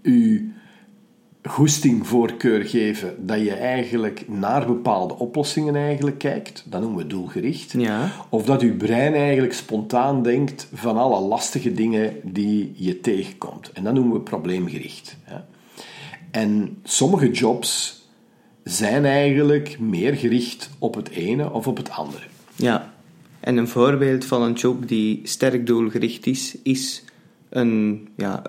uw 0.02 0.42
goesting 1.50 2.08
voorkeur 2.08 2.66
geven 2.66 3.28
dat 3.28 3.40
je 3.40 3.54
eigenlijk 3.54 4.24
naar 4.28 4.66
bepaalde 4.66 5.14
oplossingen 5.14 5.76
eigenlijk 5.76 6.18
kijkt, 6.18 6.64
dat 6.70 6.82
noemen 6.82 7.00
we 7.00 7.08
doelgericht. 7.08 7.74
Ja. 7.78 8.12
Of 8.30 8.46
dat 8.46 8.62
uw 8.62 8.78
brein 8.78 9.14
eigenlijk 9.14 9.54
spontaan 9.54 10.24
denkt 10.24 10.68
van 10.74 10.98
alle 10.98 11.20
lastige 11.20 11.74
dingen 11.74 12.14
die 12.24 12.74
je 12.76 13.00
tegenkomt. 13.00 13.72
En 13.72 13.84
dat 13.84 13.94
noemen 13.94 14.14
we 14.14 14.22
probleemgericht. 14.22 15.18
En 16.32 16.78
sommige 16.84 17.32
jobs 17.32 18.02
zijn 18.64 19.06
eigenlijk 19.06 19.80
meer 19.80 20.14
gericht 20.16 20.70
op 20.80 20.96
het 20.96 21.10
ene 21.10 21.52
of 21.52 21.68
op 21.68 21.78
het 21.78 21.90
andere. 21.90 22.24
Ja, 22.56 22.94
en 23.40 23.58
een 23.58 23.68
voorbeeld 23.68 24.26
van 24.26 24.42
een 24.42 24.54
job 24.54 24.88
die 24.88 25.20
sterk 25.24 25.68
doelgericht 25.68 26.26
is, 26.26 26.58
is 26.64 27.04
een, 27.50 28.08
ja, 28.16 28.44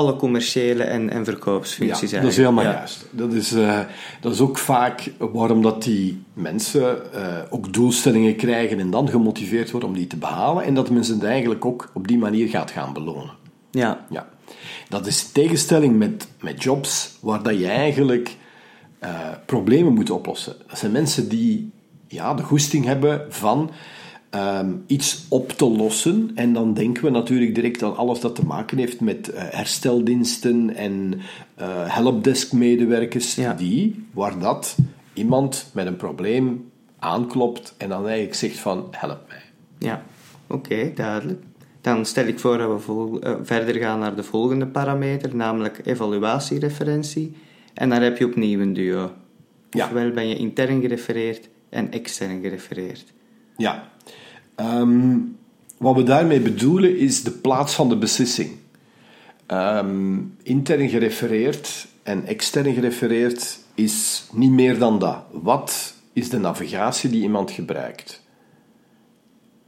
alle 0.00 0.16
commerciële 0.16 0.82
en, 0.82 1.10
en 1.10 1.24
verkoopsfuncties 1.24 2.10
ja, 2.10 2.20
dat 2.20 2.30
is 2.30 2.36
helemaal 2.36 2.64
juist. 2.64 3.06
Dat 3.10 3.32
is, 3.32 3.52
uh, 3.52 3.80
dat 4.20 4.32
is 4.32 4.40
ook 4.40 4.58
vaak 4.58 5.12
waarom 5.18 5.62
dat 5.62 5.82
die 5.82 6.22
mensen 6.32 7.02
uh, 7.14 7.38
ook 7.50 7.72
doelstellingen 7.72 8.36
krijgen 8.36 8.80
en 8.80 8.90
dan 8.90 9.08
gemotiveerd 9.08 9.70
worden 9.70 9.88
om 9.88 9.94
die 9.94 10.06
te 10.06 10.16
behalen 10.16 10.64
en 10.64 10.74
dat 10.74 10.90
men 10.90 11.04
ze 11.04 11.18
eigenlijk 11.22 11.64
ook 11.64 11.90
op 11.94 12.08
die 12.08 12.18
manier 12.18 12.48
gaat 12.48 12.70
gaan 12.70 12.92
belonen. 12.92 13.30
Ja. 13.70 14.06
ja. 14.10 14.28
Dat 14.88 15.06
is 15.06 15.32
tegenstelling 15.32 15.98
met, 15.98 16.28
met 16.40 16.62
jobs 16.62 17.18
waar 17.20 17.42
dat 17.42 17.58
je 17.58 17.66
eigenlijk 17.66 18.36
uh, 19.02 19.10
problemen 19.46 19.92
moet 19.92 20.10
oplossen. 20.10 20.56
Dat 20.68 20.78
zijn 20.78 20.92
mensen 20.92 21.28
die 21.28 21.70
ja, 22.06 22.34
de 22.34 22.42
goesting 22.42 22.84
hebben 22.84 23.26
van 23.28 23.70
ehm, 24.30 24.72
iets 24.86 25.24
op 25.28 25.50
te 25.50 25.70
lossen. 25.70 26.30
En 26.34 26.52
dan 26.52 26.74
denken 26.74 27.04
we 27.04 27.10
natuurlijk 27.10 27.54
direct 27.54 27.82
aan 27.82 27.96
alles 27.96 28.20
dat 28.20 28.34
te 28.34 28.44
maken 28.46 28.78
heeft 28.78 29.00
met 29.00 29.28
eh, 29.28 29.42
hersteldiensten 29.46 30.74
en 30.74 31.14
uh, 31.60 31.66
helpdesk-medewerkers, 31.94 33.34
Ja. 33.34 33.54
die, 33.54 34.04
waar 34.12 34.38
dat 34.38 34.76
iemand 35.12 35.70
met 35.74 35.86
een 35.86 35.96
probleem 35.96 36.70
aanklopt 36.98 37.74
en 37.76 37.88
dan 37.88 38.02
eigenlijk 38.02 38.34
zegt 38.34 38.58
van, 38.58 38.88
help 38.90 39.20
mij. 39.28 39.42
Ja, 39.78 40.02
oké, 40.48 40.92
duidelijk. 40.94 41.42
Dan 41.80 42.04
stel 42.06 42.26
ik 42.26 42.38
voor 42.38 42.58
dat 42.58 42.86
we 42.86 43.18
eh, 43.20 43.34
verder 43.42 43.74
gaan 43.74 43.98
naar 43.98 44.16
de 44.16 44.22
volgende 44.22 44.66
parameter, 44.66 45.36
namelijk 45.36 45.80
evaluatiereferentie. 45.84 47.32
En 47.74 47.88
daar 47.88 48.02
heb 48.02 48.18
je 48.18 48.26
opnieuw 48.26 48.60
een 48.60 48.72
duo. 48.72 49.10
Ja. 49.70 49.84
Ofwel 49.86 50.10
ben 50.10 50.28
je 50.28 50.36
intern 50.36 50.80
gerefereerd 50.80 51.48
en 51.68 51.92
extern 51.92 52.40
gerefereerd. 52.40 53.12
Ja. 53.60 53.88
Ehm, 54.54 55.18
wat 55.78 55.94
we 55.96 56.02
daarmee 56.02 56.40
bedoelen 56.40 56.98
is 56.98 57.22
de 57.22 57.30
plaats 57.30 57.74
van 57.74 57.88
de 57.88 57.96
beslissing. 57.96 58.50
Ehm, 59.46 60.18
intern 60.42 60.88
gerefereerd 60.88 61.86
en 62.02 62.26
extern 62.26 62.74
gerefereerd 62.74 63.58
is 63.74 64.26
niet 64.32 64.50
meer 64.50 64.78
dan 64.78 64.98
dat. 64.98 65.22
Wat 65.30 65.94
is 66.12 66.28
de 66.30 66.38
navigatie 66.38 67.10
die 67.10 67.22
iemand 67.22 67.50
gebruikt? 67.50 68.22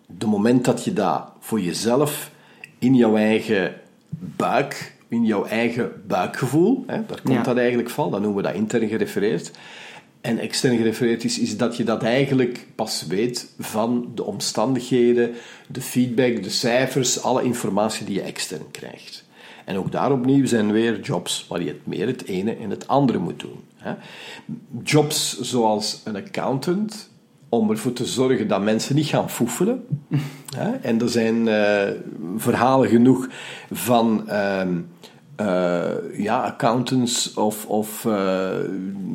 De 0.06 0.26
moment 0.26 0.64
dat 0.64 0.84
je 0.84 0.92
dat 0.92 1.32
voor 1.40 1.60
jezelf 1.60 2.30
in 2.78 2.94
jouw 2.94 3.16
eigen 3.16 3.74
buik, 4.18 4.96
in 5.08 5.24
jouw 5.24 5.44
eigen 5.44 6.02
buikgevoel, 6.06 6.84
hè, 6.86 7.06
daar 7.06 7.20
komt 7.22 7.34
Ja. 7.36 7.42
dat 7.42 7.56
eigenlijk 7.56 7.90
van, 7.90 8.10
dan 8.10 8.22
noemen 8.22 8.42
we 8.42 8.48
dat 8.48 8.56
intern 8.56 8.88
gerefereerd. 8.88 9.50
En 10.22 10.38
extern 10.38 10.76
gerefereerd 10.76 11.24
is, 11.24 11.38
is 11.38 11.56
dat 11.56 11.76
je 11.76 11.84
dat 11.84 12.02
eigenlijk 12.02 12.66
pas 12.74 13.06
weet 13.06 13.52
van 13.58 14.10
de 14.14 14.24
omstandigheden, 14.24 15.30
de 15.68 15.80
feedback, 15.80 16.42
de 16.42 16.50
cijfers, 16.50 17.22
alle 17.22 17.42
informatie 17.42 18.06
die 18.06 18.14
je 18.14 18.22
extern 18.22 18.70
krijgt. 18.70 19.24
En 19.64 19.76
ook 19.76 19.92
daar 19.92 20.12
opnieuw 20.12 20.46
zijn 20.46 20.72
weer 20.72 21.00
jobs 21.00 21.46
waar 21.48 21.62
je 21.62 21.68
het 21.68 21.86
meer 21.86 22.06
het 22.06 22.24
ene 22.24 22.56
en 22.56 22.70
het 22.70 22.88
andere 22.88 23.18
moet 23.18 23.40
doen. 23.40 23.60
Jobs 24.84 25.40
zoals 25.40 26.00
een 26.04 26.16
accountant, 26.16 27.10
om 27.48 27.70
ervoor 27.70 27.92
te 27.92 28.06
zorgen 28.06 28.48
dat 28.48 28.62
mensen 28.62 28.94
niet 28.94 29.06
gaan 29.06 29.30
foefelen. 29.30 29.86
En 30.82 31.00
er 31.00 31.08
zijn 31.08 31.48
eh, 31.48 31.90
verhalen 32.36 32.88
genoeg 32.88 33.28
van 33.70 34.28
eh, 35.36 35.90
ja, 36.16 36.42
accountants 36.42 37.34
of, 37.34 37.66
of 37.66 38.04
eh, 38.04 38.58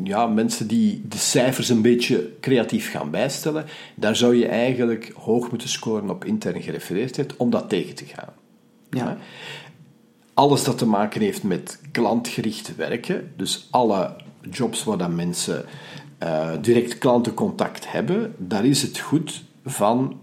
ja, 0.04 0.28
mensen 0.28 0.68
die 0.68 1.02
de 1.08 1.18
cijfers 1.18 1.70
een 1.70 1.82
beetje 1.82 2.32
creatief 2.42 2.92
gaan 2.92 3.12
bijstellen. 3.12 3.66
Daar 3.96 4.16
zou 4.16 4.36
je 4.36 4.48
eigenlijk 4.48 5.12
hoog 5.16 5.50
moeten 5.50 5.70
scoren 5.70 6.10
op 6.10 6.26
intern 6.26 6.62
gerefereerdheid 6.62 7.38
om 7.38 7.50
dat 7.50 7.70
tegen 7.70 7.96
te 7.96 8.06
gaan. 8.06 8.34
Ja. 8.90 9.18
Alles 10.34 10.64
dat 10.64 10.78
te 10.78 10.86
maken 10.86 11.22
heeft 11.22 11.44
met 11.44 11.80
klantgericht 11.92 12.76
werken, 12.76 13.34
dus 13.36 13.68
alle 13.72 14.16
jobs 14.52 14.84
waar 14.84 14.98
dat 14.98 15.12
mensen 15.12 15.66
eh, 16.18 16.52
direct 16.62 16.98
klantencontact 16.98 17.92
hebben, 17.92 18.36
daar 18.38 18.66
is 18.66 18.82
het 18.82 19.00
goed 19.00 19.44
van 19.66 20.20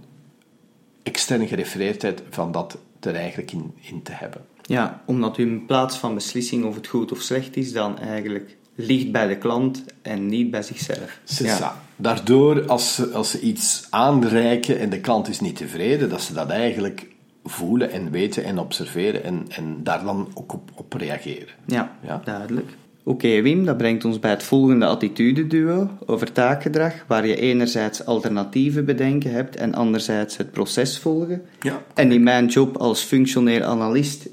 externe 1.03 1.47
gerefereerdheid 1.47 2.23
van 2.31 2.53
dat 2.53 2.79
er 3.01 3.15
eigenlijk 3.15 3.53
in, 3.53 3.75
in 3.81 4.03
te 4.03 4.13
hebben. 4.13 4.41
Ja, 4.66 5.02
omdat 5.06 5.38
u 5.38 5.42
in 5.42 5.66
plaats 5.66 5.97
van 5.97 6.14
beslissing 6.14 6.64
of 6.64 6.75
het 6.75 6.87
goed 6.87 7.12
of 7.12 7.21
slecht 7.21 7.56
is, 7.56 7.73
dan 7.73 7.99
eigenlijk 7.99 8.56
ligt 8.75 9.12
bij 9.12 9.26
de 9.26 9.38
klant 9.38 9.85
en 10.02 10.26
niet 10.26 10.50
bij 10.50 10.62
zichzelf. 10.62 11.21
Ja. 11.25 11.83
Daardoor, 11.97 12.66
als 12.66 12.94
ze, 12.94 13.09
als 13.09 13.30
ze 13.30 13.40
iets 13.40 13.87
aanreiken 13.90 14.78
en 14.78 14.90
de 14.90 15.00
klant 15.00 15.28
is 15.28 15.40
niet 15.40 15.56
tevreden, 15.56 16.09
dat 16.09 16.23
ze 16.23 16.33
dat 16.33 16.50
eigenlijk 16.50 17.06
voelen 17.44 17.90
en 17.90 18.11
weten 18.11 18.44
en 18.44 18.59
observeren 18.59 19.25
en, 19.25 19.44
en 19.49 19.80
daar 19.83 20.04
dan 20.04 20.28
ook 20.35 20.52
op, 20.52 20.71
op 20.75 20.92
reageren. 20.92 21.49
Ja, 21.66 21.97
Ja. 22.06 22.21
duidelijk. 22.25 22.71
Oké 23.06 23.42
Wim, 23.42 23.64
dat 23.64 23.76
brengt 23.76 24.04
ons 24.04 24.18
bij 24.18 24.30
het 24.30 24.42
volgende 24.42 24.87
attitude-duo 24.87 25.90
over 26.06 26.33
taakgedrag, 26.33 26.92
waar 27.06 27.26
je 27.26 27.37
enerzijds 27.37 28.04
alternatieven 28.04 28.85
bedenken 28.85 29.30
hebt 29.30 29.56
en 29.56 29.75
anderzijds 29.75 30.37
het 30.37 30.50
proces 30.50 30.99
volgen. 30.99 31.42
Ja. 31.61 31.83
En 31.94 32.12
in 32.12 32.23
mijn 32.23 32.47
job 32.47 32.76
als 32.76 33.02
functioneel 33.02 33.62
analist 33.62 34.28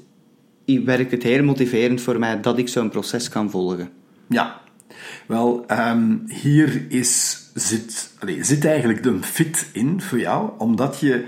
werkt 0.80 1.10
het 1.10 1.22
heel 1.22 1.44
motiverend 1.44 2.00
voor 2.00 2.18
mij 2.18 2.40
dat 2.40 2.58
ik 2.58 2.68
zo'n 2.68 2.90
proces 2.90 3.28
kan 3.28 3.50
volgen. 3.50 3.90
Ja, 4.28 4.60
wel, 5.26 5.64
ehm, 5.66 6.16
hier 6.26 6.86
is, 6.88 7.40
zit, 7.54 8.10
zit 8.40 8.64
eigenlijk 8.64 9.02
de 9.02 9.22
fit 9.22 9.66
in 9.72 10.00
voor 10.00 10.18
jou, 10.18 10.50
omdat 10.58 11.00
je 11.00 11.24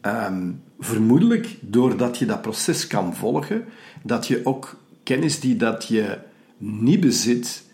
ehm, 0.00 0.50
vermoedelijk, 0.78 1.56
doordat 1.60 2.18
je 2.18 2.26
dat 2.26 2.42
proces 2.42 2.86
kan 2.86 3.14
volgen, 3.14 3.64
dat 4.02 4.26
je 4.26 4.40
ook 4.44 4.76
kennis 5.02 5.40
die 5.40 5.56
dat 5.56 5.88
je 5.88 6.18
niet 6.58 7.00
bezit, 7.00 7.64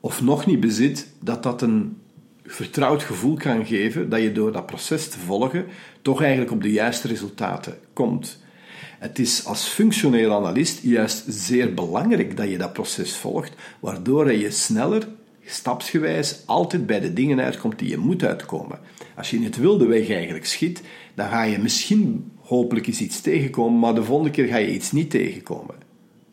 of 0.00 0.22
nog 0.22 0.46
niet 0.46 0.60
bezit, 0.60 1.12
dat 1.20 1.42
dat 1.42 1.62
een 1.62 1.96
vertrouwd 2.44 3.02
gevoel 3.02 3.36
kan 3.36 3.66
geven 3.66 4.08
dat 4.08 4.22
je 4.22 4.32
door 4.32 4.52
dat 4.52 4.66
proces 4.66 5.08
te 5.08 5.18
volgen 5.18 5.66
toch 6.02 6.20
eigenlijk 6.22 6.50
op 6.50 6.62
de 6.62 6.72
juiste 6.72 7.08
resultaten 7.08 7.78
komt. 7.92 8.42
Het 9.00 9.18
is 9.18 9.44
als 9.44 9.68
functioneel 9.68 10.32
analist 10.32 10.82
juist 10.82 11.24
zeer 11.28 11.74
belangrijk 11.74 12.36
dat 12.36 12.50
je 12.50 12.58
dat 12.58 12.72
proces 12.72 13.16
volgt, 13.16 13.52
waardoor 13.78 14.32
je 14.32 14.50
sneller, 14.50 15.08
stapsgewijs, 15.44 16.42
altijd 16.46 16.86
bij 16.86 17.00
de 17.00 17.12
dingen 17.12 17.40
uitkomt 17.40 17.78
die 17.78 17.88
je 17.88 17.96
moet 17.96 18.24
uitkomen. 18.24 18.78
Als 19.16 19.30
je 19.30 19.36
in 19.36 19.44
het 19.44 19.56
wilde 19.56 19.86
weg 19.86 20.10
eigenlijk 20.10 20.46
schiet, 20.46 20.82
dan 21.14 21.28
ga 21.28 21.42
je 21.42 21.58
misschien 21.58 22.32
hopelijk 22.40 22.86
eens 22.86 23.00
iets 23.00 23.20
tegenkomen, 23.20 23.78
maar 23.78 23.94
de 23.94 24.04
volgende 24.04 24.30
keer 24.30 24.46
ga 24.46 24.56
je 24.56 24.74
iets 24.74 24.92
niet 24.92 25.10
tegenkomen. 25.10 25.74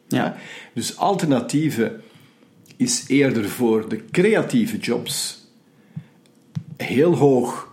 Ja. 0.07 0.37
Dus 0.73 0.97
alternatieven 0.97 2.01
is 2.77 3.05
eerder 3.07 3.49
voor 3.49 3.89
de 3.89 4.05
creatieve 4.11 4.77
jobs 4.77 5.45
heel 6.77 7.15
hoog 7.15 7.66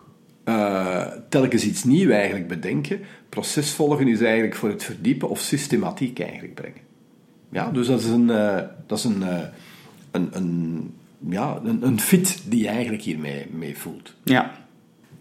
eh, 0.45 1.07
telkens 1.29 1.65
iets 1.65 1.85
nieuws 1.85 2.13
eigenlijk 2.13 2.49
bedenken. 2.49 3.01
Proces 3.29 3.71
volgen 3.71 4.09
is 4.09 4.21
eigenlijk 4.21 4.55
voor 4.55 4.69
het 4.69 4.85
verdiepen 4.85 5.29
of 5.29 5.41
systematiek 5.41 6.21
eigenlijk 6.21 6.55
brengen. 6.55 6.81
Ja, 7.51 7.71
dus 7.71 7.87
dat 7.87 8.01
is 8.01 8.07
een, 8.07 8.31
eh, 8.31 8.61
dat 8.87 8.99
is 8.99 9.05
een, 9.05 9.23
eh, 9.23 9.39
een, 10.11 10.29
een, 10.33 10.95
ja, 11.29 11.61
een, 11.65 11.87
een 11.87 12.01
fit 12.01 12.43
die 12.49 12.63
je 12.63 12.69
eigenlijk 12.69 13.03
hiermee 13.03 13.47
mee 13.51 13.79
voelt. 13.79 14.15
Ja. 14.25 14.53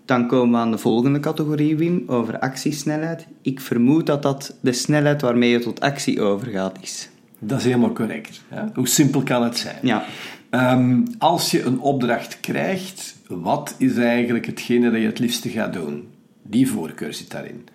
Dan 0.06 0.28
komen 0.28 0.52
we 0.52 0.58
aan 0.58 0.72
de 0.72 0.78
volgende 0.78 1.20
categorie, 1.20 1.78
Wim, 1.78 2.04
over 2.08 2.40
actiesnelheid. 2.40 3.28
Ik 3.42 3.60
vermoed 3.60 4.06
dat 4.06 4.22
dat 4.22 4.58
de 4.62 4.74
snelheid 4.74 5.22
waarmee 5.22 5.50
je 5.50 5.60
tot 5.60 5.80
actie 5.80 6.22
overgaat 6.22 6.78
is. 6.82 7.10
Dat 7.40 7.60
is 7.60 7.66
helemaal 7.66 7.94
correct. 7.94 8.42
Hoe 8.74 8.88
simpel 8.88 9.24
kan 9.24 9.44
het 9.44 9.58
zijn? 9.58 9.78
Ja. 9.82 10.06
Ehm, 10.54 11.02
als 11.18 11.52
je 11.52 11.64
een 11.64 11.80
opdracht 11.80 12.40
krijgt, 12.40 13.16
wat 13.28 13.76
is 13.78 13.98
eigenlijk 13.98 14.46
hetgene 14.46 14.92
dat 14.92 15.00
je 15.00 15.06
het 15.06 15.20
liefste 15.20 15.50
gaat 15.50 15.74
doen? 15.74 16.08
Die 16.42 16.70
voorkeur 16.70 17.14
zit 17.14 17.32
daarin. 17.32 17.68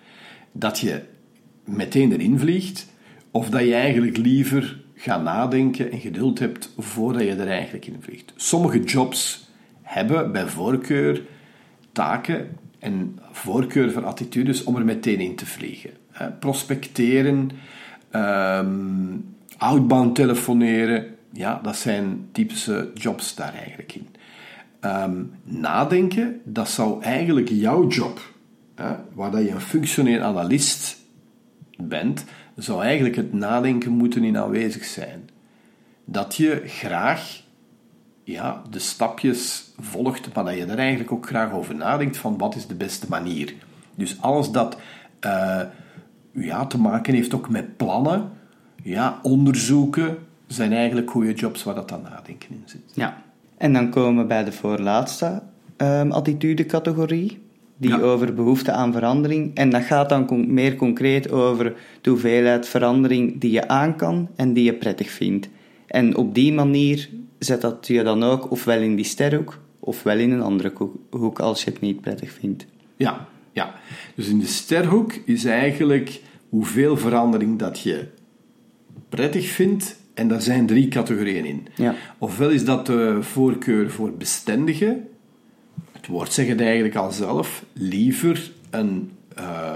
Dat 0.51 0.79
je 0.79 1.01
meteen 1.63 2.11
erin 2.11 2.39
vliegt, 2.39 2.87
of 3.31 3.49
dat 3.49 3.61
je 3.61 3.73
eigenlijk 3.73 4.17
liever 4.17 4.81
gaat 4.95 5.23
nadenken 5.23 5.91
en 5.91 5.99
geduld 5.99 6.39
hebt 6.39 6.73
voordat 6.77 7.21
je 7.21 7.35
er 7.35 7.47
eigenlijk 7.47 7.85
in 7.85 7.97
vliegt. 7.99 8.33
Sommige 8.35 8.83
jobs 8.83 9.49
hebben 9.81 10.31
bij 10.31 10.47
voorkeur 10.47 11.21
taken 11.91 12.47
en 12.79 13.19
voorkeur 13.31 13.91
voor 13.91 14.05
attitudes 14.05 14.63
om 14.63 14.75
er 14.75 14.85
meteen 14.85 15.19
in 15.19 15.35
te 15.35 15.45
vliegen. 15.45 15.91
Prospecteren, 16.39 17.51
ehm, 18.09 19.17
outbound 19.57 20.15
telefoneren, 20.15 21.17
ja, 21.31 21.59
dat 21.63 21.75
zijn 21.75 22.29
typische 22.31 22.91
jobs 22.93 23.35
daar 23.35 23.53
eigenlijk 23.53 23.93
in. 23.93 24.07
Ehm, 24.79 25.23
nadenken, 25.43 26.41
dat 26.43 26.69
zou 26.69 27.03
eigenlijk 27.03 27.49
jouw 27.49 27.87
job, 27.87 28.19
hè, 28.75 28.95
waar 29.13 29.31
dat 29.31 29.43
je 29.43 29.51
een 29.51 29.61
functioneel 29.61 30.21
analist 30.21 30.97
bent, 31.77 32.25
zou 32.55 32.83
eigenlijk 32.83 33.15
het 33.15 33.33
nadenken 33.33 33.91
moeten 33.91 34.23
in 34.23 34.37
aanwezig 34.37 34.83
zijn. 34.83 35.29
Dat 36.05 36.35
je 36.35 36.61
graag 36.65 37.41
ja, 38.23 38.61
de 38.69 38.79
stapjes 38.79 39.73
volgt, 39.79 40.33
maar 40.33 40.43
dat 40.43 40.55
je 40.55 40.65
er 40.65 40.77
eigenlijk 40.77 41.11
ook 41.11 41.27
graag 41.27 41.51
over 41.51 41.75
nadenkt 41.75 42.17
van 42.17 42.37
wat 42.37 42.55
is 42.55 42.67
de 42.67 42.75
beste 42.75 43.05
manier. 43.09 43.53
Dus 43.95 44.21
alles 44.21 44.51
dat 44.51 44.77
eh, 45.19 45.61
ja, 46.31 46.65
te 46.65 46.79
maken 46.79 47.13
heeft 47.13 47.33
ook 47.33 47.49
met 47.49 47.77
plannen, 47.77 48.31
ja, 48.83 49.19
onderzoeken, 49.21 50.17
zijn 50.55 50.73
eigenlijk 50.73 51.09
goede 51.11 51.33
jobs 51.33 51.63
waar 51.63 51.75
dat 51.75 51.89
dan 51.89 52.01
nadenken 52.01 52.49
in 52.49 52.61
zit. 52.65 52.81
Ja. 52.93 53.23
En 53.57 53.73
dan 53.73 53.89
komen 53.89 54.21
we 54.21 54.27
bij 54.27 54.43
de 54.43 54.51
voorlaatste 54.51 55.41
ehm 55.77 56.11
attitude-categorie, 56.11 57.37
die 57.77 57.89
Ja. 57.89 57.99
over 57.99 58.33
behoefte 58.33 58.71
aan 58.71 58.91
verandering. 58.93 59.55
En 59.55 59.69
dat 59.69 59.81
gaat 59.83 60.09
dan 60.09 60.25
con- 60.25 60.53
meer 60.53 60.75
concreet 60.75 61.31
over 61.31 61.75
de 62.01 62.09
hoeveelheid 62.09 62.67
verandering 62.67 63.39
die 63.41 63.51
je 63.51 63.67
aan 63.67 63.95
kan 63.95 64.27
en 64.35 64.53
die 64.53 64.63
je 64.63 64.73
prettig 64.73 65.09
vindt. 65.09 65.49
En 65.87 66.15
op 66.15 66.35
die 66.35 66.53
manier 66.53 67.09
zet 67.39 67.61
dat 67.61 67.87
je 67.87 68.03
dan 68.03 68.23
ook 68.23 68.51
ofwel 68.51 68.81
in 68.81 68.95
die 68.95 69.05
sterhoek, 69.05 69.59
ofwel 69.79 70.17
in 70.17 70.31
een 70.31 70.41
andere 70.41 70.71
hoek 71.09 71.39
als 71.39 71.63
je 71.63 71.69
het 71.71 71.81
niet 71.81 72.01
prettig 72.01 72.31
vindt. 72.31 72.65
Ja, 72.97 73.27
Ja, 73.51 73.73
dus 74.15 74.27
in 74.27 74.39
de 74.39 74.45
sterhoek 74.45 75.13
is 75.25 75.45
eigenlijk 75.45 76.21
hoeveel 76.49 76.97
verandering 76.97 77.59
dat 77.59 77.79
je 77.79 78.07
prettig 79.09 79.47
vindt. 79.47 79.98
En 80.13 80.27
daar 80.27 80.41
zijn 80.41 80.65
drie 80.65 80.87
categorieën 80.87 81.45
in. 81.45 81.67
Ja. 81.75 81.95
Ofwel 82.17 82.49
is 82.49 82.65
dat 82.65 82.85
de 82.85 83.17
voorkeur 83.21 83.91
voor 83.91 84.13
bestendigen. 84.13 85.07
Het 85.91 86.07
woord 86.07 86.33
zegt 86.33 86.49
het 86.49 86.61
eigenlijk 86.61 86.95
al 86.95 87.11
zelf. 87.11 87.65
Liever 87.73 88.51
een, 88.69 89.11
eh, 89.35 89.75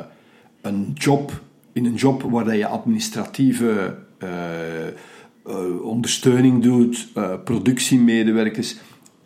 een 0.62 0.92
job, 0.94 1.42
in 1.74 1.86
een 1.86 1.96
job 1.96 2.22
waar 2.22 2.56
je 2.56 2.68
administratieve 2.68 3.96
eh, 4.18 4.88
eh, 4.88 5.82
ondersteuning 5.82 6.64
doet, 6.64 7.08
productiemedewerkers. 7.44 8.76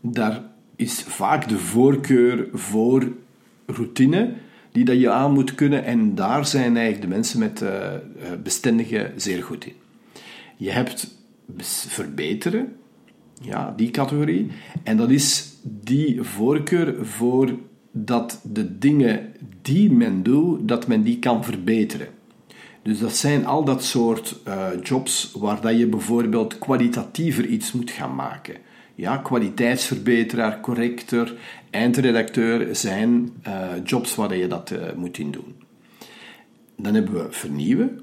Daar 0.02 0.42
is 0.76 1.04
vaak 1.08 1.50
de 1.50 1.58
voorkeur 1.58 2.48
voor 2.54 3.12
routine 3.66 4.34
die 4.72 4.86
dat 4.86 5.00
je 5.00 5.10
aan 5.10 5.34
moet 5.34 5.56
kunnen. 5.56 5.84
En 5.84 6.16
daar 6.16 6.46
zijn 6.46 6.78
eigenlijk 6.78 7.02
de 7.02 7.16
mensen 7.16 7.40
met 7.40 7.64
bestendigen 8.44 9.14
zeer 9.16 9.44
goed 9.44 9.66
in. 9.66 9.74
Je 10.58 10.72
hebt 10.72 11.16
verbeteren, 11.88 12.76
ja, 13.42 13.74
die 13.76 13.92
categorie. 13.92 14.48
En 14.84 14.98
dat 14.98 15.10
is 15.10 15.56
die 15.64 16.22
voorkeur 16.22 17.06
voor 17.06 17.58
dat 17.92 18.42
de 18.44 18.78
dingen 18.78 19.34
die 19.62 19.92
men 19.92 20.24
doet, 20.24 20.68
dat 20.68 20.88
men 20.88 21.02
die 21.02 21.20
kan 21.20 21.44
verbeteren. 21.44 22.08
Dus 22.82 23.00
dat 23.00 23.16
zijn 23.16 23.46
al 23.46 23.64
dat 23.64 23.84
soort 23.84 24.40
eh, 24.44 24.68
jobs 24.84 25.32
waar 25.32 25.62
dat 25.62 25.78
je 25.78 25.88
bijvoorbeeld 25.88 26.58
kwalitatiever 26.58 27.46
iets 27.46 27.72
moet 27.72 27.92
gaan 27.92 28.16
maken. 28.16 28.56
Ja, 28.96 29.18
kwaliteitsverbeteraar, 29.18 30.62
corrector, 30.62 31.34
eindredacteur 31.70 32.76
zijn 32.76 33.34
eh, 33.42 33.70
jobs 33.84 34.16
waar 34.16 34.36
je 34.38 34.48
dat 34.48 34.72
eh, 34.72 34.94
moet 34.96 35.18
in 35.18 35.32
doen. 35.32 35.56
Dan 36.76 36.94
hebben 36.94 37.14
we 37.14 37.32
vernieuwen. 37.32 38.02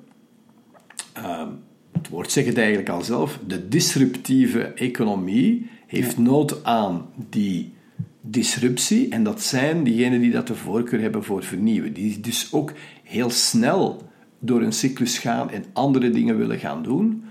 Het 1.97 2.09
woord 2.09 2.33
zegt 2.33 2.47
het 2.47 2.59
eigenlijk 2.59 2.89
al 2.89 3.03
zelf. 3.03 3.39
De 3.47 3.69
disruptieve 3.69 4.63
economie 4.63 5.71
heeft 5.87 6.19
nood 6.19 6.65
aan 6.65 7.07
die 7.31 7.73
disruptie. 8.21 9.09
En 9.09 9.25
dat 9.25 9.43
zijn 9.43 9.85
diegenen 9.85 10.21
die 10.21 10.31
dat 10.31 10.47
de 10.47 10.55
voorkeur 10.55 11.01
hebben 11.01 11.25
voor 11.25 11.43
vernieuwen. 11.43 11.93
Die 11.93 12.21
dus 12.21 12.53
ook 12.53 12.73
heel 13.03 13.31
snel 13.31 14.03
door 14.39 14.63
een 14.63 14.73
cyclus 14.73 15.19
gaan 15.19 15.51
en 15.51 15.65
andere 15.73 16.11
dingen 16.11 16.39
willen 16.39 16.59
gaan 16.59 16.83
doen. 16.83 17.25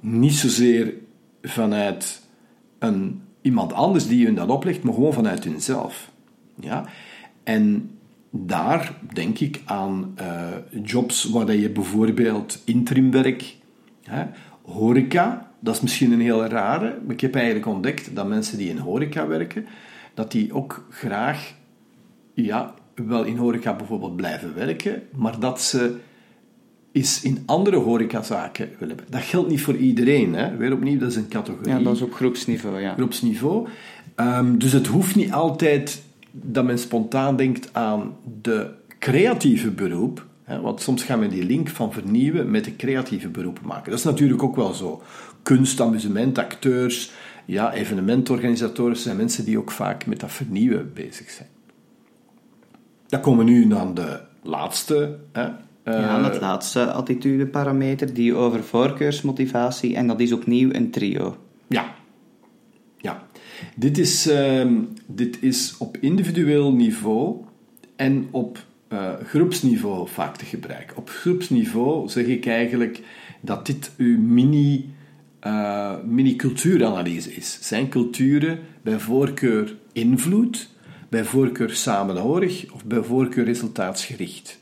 Niet 0.00 0.34
zozeer 0.34 0.94
vanuit 1.42 2.22
een, 2.78 3.20
iemand 3.40 3.72
anders 3.72 4.06
die 4.06 4.24
hun 4.24 4.34
dat 4.34 4.48
oplegt, 4.48 4.82
maar 4.82 4.94
gewoon 4.94 5.12
vanuit 5.12 5.44
hunzelf. 5.44 6.10
Ja? 6.60 6.84
En 7.44 7.90
daar 8.30 8.98
denk 9.12 9.38
ik 9.38 9.60
aan 9.64 10.12
eh, 10.14 10.46
jobs 10.82 11.24
waar 11.24 11.54
je 11.54 11.70
bijvoorbeeld 11.70 12.62
interimwerk, 12.64 13.56
hè, 14.08 14.24
horeca, 14.62 15.50
dat 15.60 15.74
is 15.74 15.80
misschien 15.80 16.12
een 16.12 16.20
heel 16.20 16.44
rare, 16.44 16.98
maar 17.04 17.14
ik 17.14 17.20
heb 17.20 17.34
eigenlijk 17.34 17.66
ontdekt 17.66 18.16
dat 18.16 18.28
mensen 18.28 18.58
die 18.58 18.70
in 18.70 18.78
horeca 18.78 19.26
werken, 19.26 19.66
dat 20.14 20.32
die 20.32 20.52
ook 20.52 20.86
graag 20.90 21.54
ja, 22.34 22.74
wel 22.94 23.24
in 23.24 23.36
horeca 23.36 23.76
bijvoorbeeld 23.76 24.16
blijven 24.16 24.54
werken, 24.54 25.02
maar 25.12 25.40
dat 25.40 25.62
ze 25.62 25.96
is 26.96 27.22
in 27.22 27.42
andere 27.46 27.76
horecazaken 27.76 28.70
willen. 28.78 28.96
Dat 29.08 29.22
geldt 29.22 29.48
niet 29.48 29.60
voor 29.60 29.76
iedereen. 29.76 30.34
Hè. 30.34 30.56
Weer 30.56 30.72
opnieuw, 30.72 30.98
dat 30.98 31.10
is 31.10 31.16
een 31.16 31.28
categorie. 31.28 31.72
Ja, 31.72 31.78
dat 31.78 31.94
is 31.94 32.02
op 32.02 32.12
groepsniveau, 32.12 32.80
ja. 32.80 32.94
groepsniveau. 32.94 33.68
Ehm, 34.14 34.58
dus 34.58 34.72
het 34.72 34.86
hoeft 34.86 35.16
niet 35.16 35.32
altijd 35.32 36.02
dat 36.30 36.64
men 36.64 36.78
spontaan 36.78 37.36
denkt 37.36 37.68
aan 37.72 38.16
de 38.42 38.70
creatieve 38.98 39.70
beroep. 39.70 40.26
Want 40.46 40.82
soms 40.82 41.02
gaan 41.02 41.20
we 41.20 41.28
die 41.28 41.44
link 41.44 41.68
van 41.68 41.92
vernieuwen 41.92 42.50
met 42.50 42.64
de 42.64 42.76
creatieve 42.76 43.28
beroepen 43.28 43.66
maken. 43.66 43.90
Dat 43.90 43.98
is 43.98 44.04
natuurlijk 44.04 44.42
ook 44.42 44.56
wel 44.56 44.72
zo. 44.72 45.02
Kunst, 45.42 45.80
amusement, 45.80 46.38
acteurs, 46.38 47.10
ja, 47.44 47.72
evenementorganisatoren 47.72 48.96
zijn 48.96 49.16
mensen 49.16 49.44
die 49.44 49.58
ook 49.58 49.70
vaak 49.70 50.06
met 50.06 50.20
dat 50.20 50.32
vernieuwen 50.32 50.92
bezig 50.94 51.30
zijn. 51.30 51.48
Dan 53.06 53.20
komen 53.20 53.44
we 53.44 53.50
nu 53.50 53.74
aan 53.74 53.94
de 53.94 54.20
laatste. 54.42 55.18
Hè, 55.32 55.42
Ja, 55.84 56.16
en 56.16 56.24
het 56.24 56.40
laatste 56.40 56.92
attitudeparameter, 56.92 58.14
die 58.14 58.34
over 58.34 58.64
voorkeursmotivatie, 58.64 59.96
en 59.96 60.06
dat 60.06 60.20
is 60.20 60.32
opnieuw 60.32 60.72
een 60.72 60.90
trio. 60.90 61.36
Ja. 61.68 61.94
Ja. 62.98 63.22
Dit 63.76 63.98
is, 63.98 64.26
ehm, 64.26 64.74
dit 65.06 65.42
is 65.42 65.76
op 65.78 65.96
individueel 65.96 66.72
niveau 66.72 67.36
en 67.96 68.28
op 68.30 68.58
eh, 68.88 69.12
groepsniveau 69.26 70.08
vaak 70.08 70.36
te 70.36 70.44
gebruiken. 70.44 70.96
Op 70.96 71.08
groepsniveau 71.08 72.08
zeg 72.08 72.24
ik 72.24 72.46
eigenlijk 72.46 73.00
dat 73.40 73.66
dit 73.66 73.90
uw 73.96 74.18
mini, 74.18 74.94
eh, 75.40 75.94
mini-cultuuranalyse 76.04 77.34
is. 77.34 77.58
Zijn 77.60 77.88
culturen 77.88 78.58
bij 78.82 78.98
voorkeur 78.98 79.76
invloed, 79.92 80.70
bij 81.08 81.24
voorkeur 81.24 81.70
samenhorig 81.70 82.70
of 82.72 82.84
bij 82.84 83.02
voorkeur 83.02 83.44
resultaatsgericht. 83.44 84.58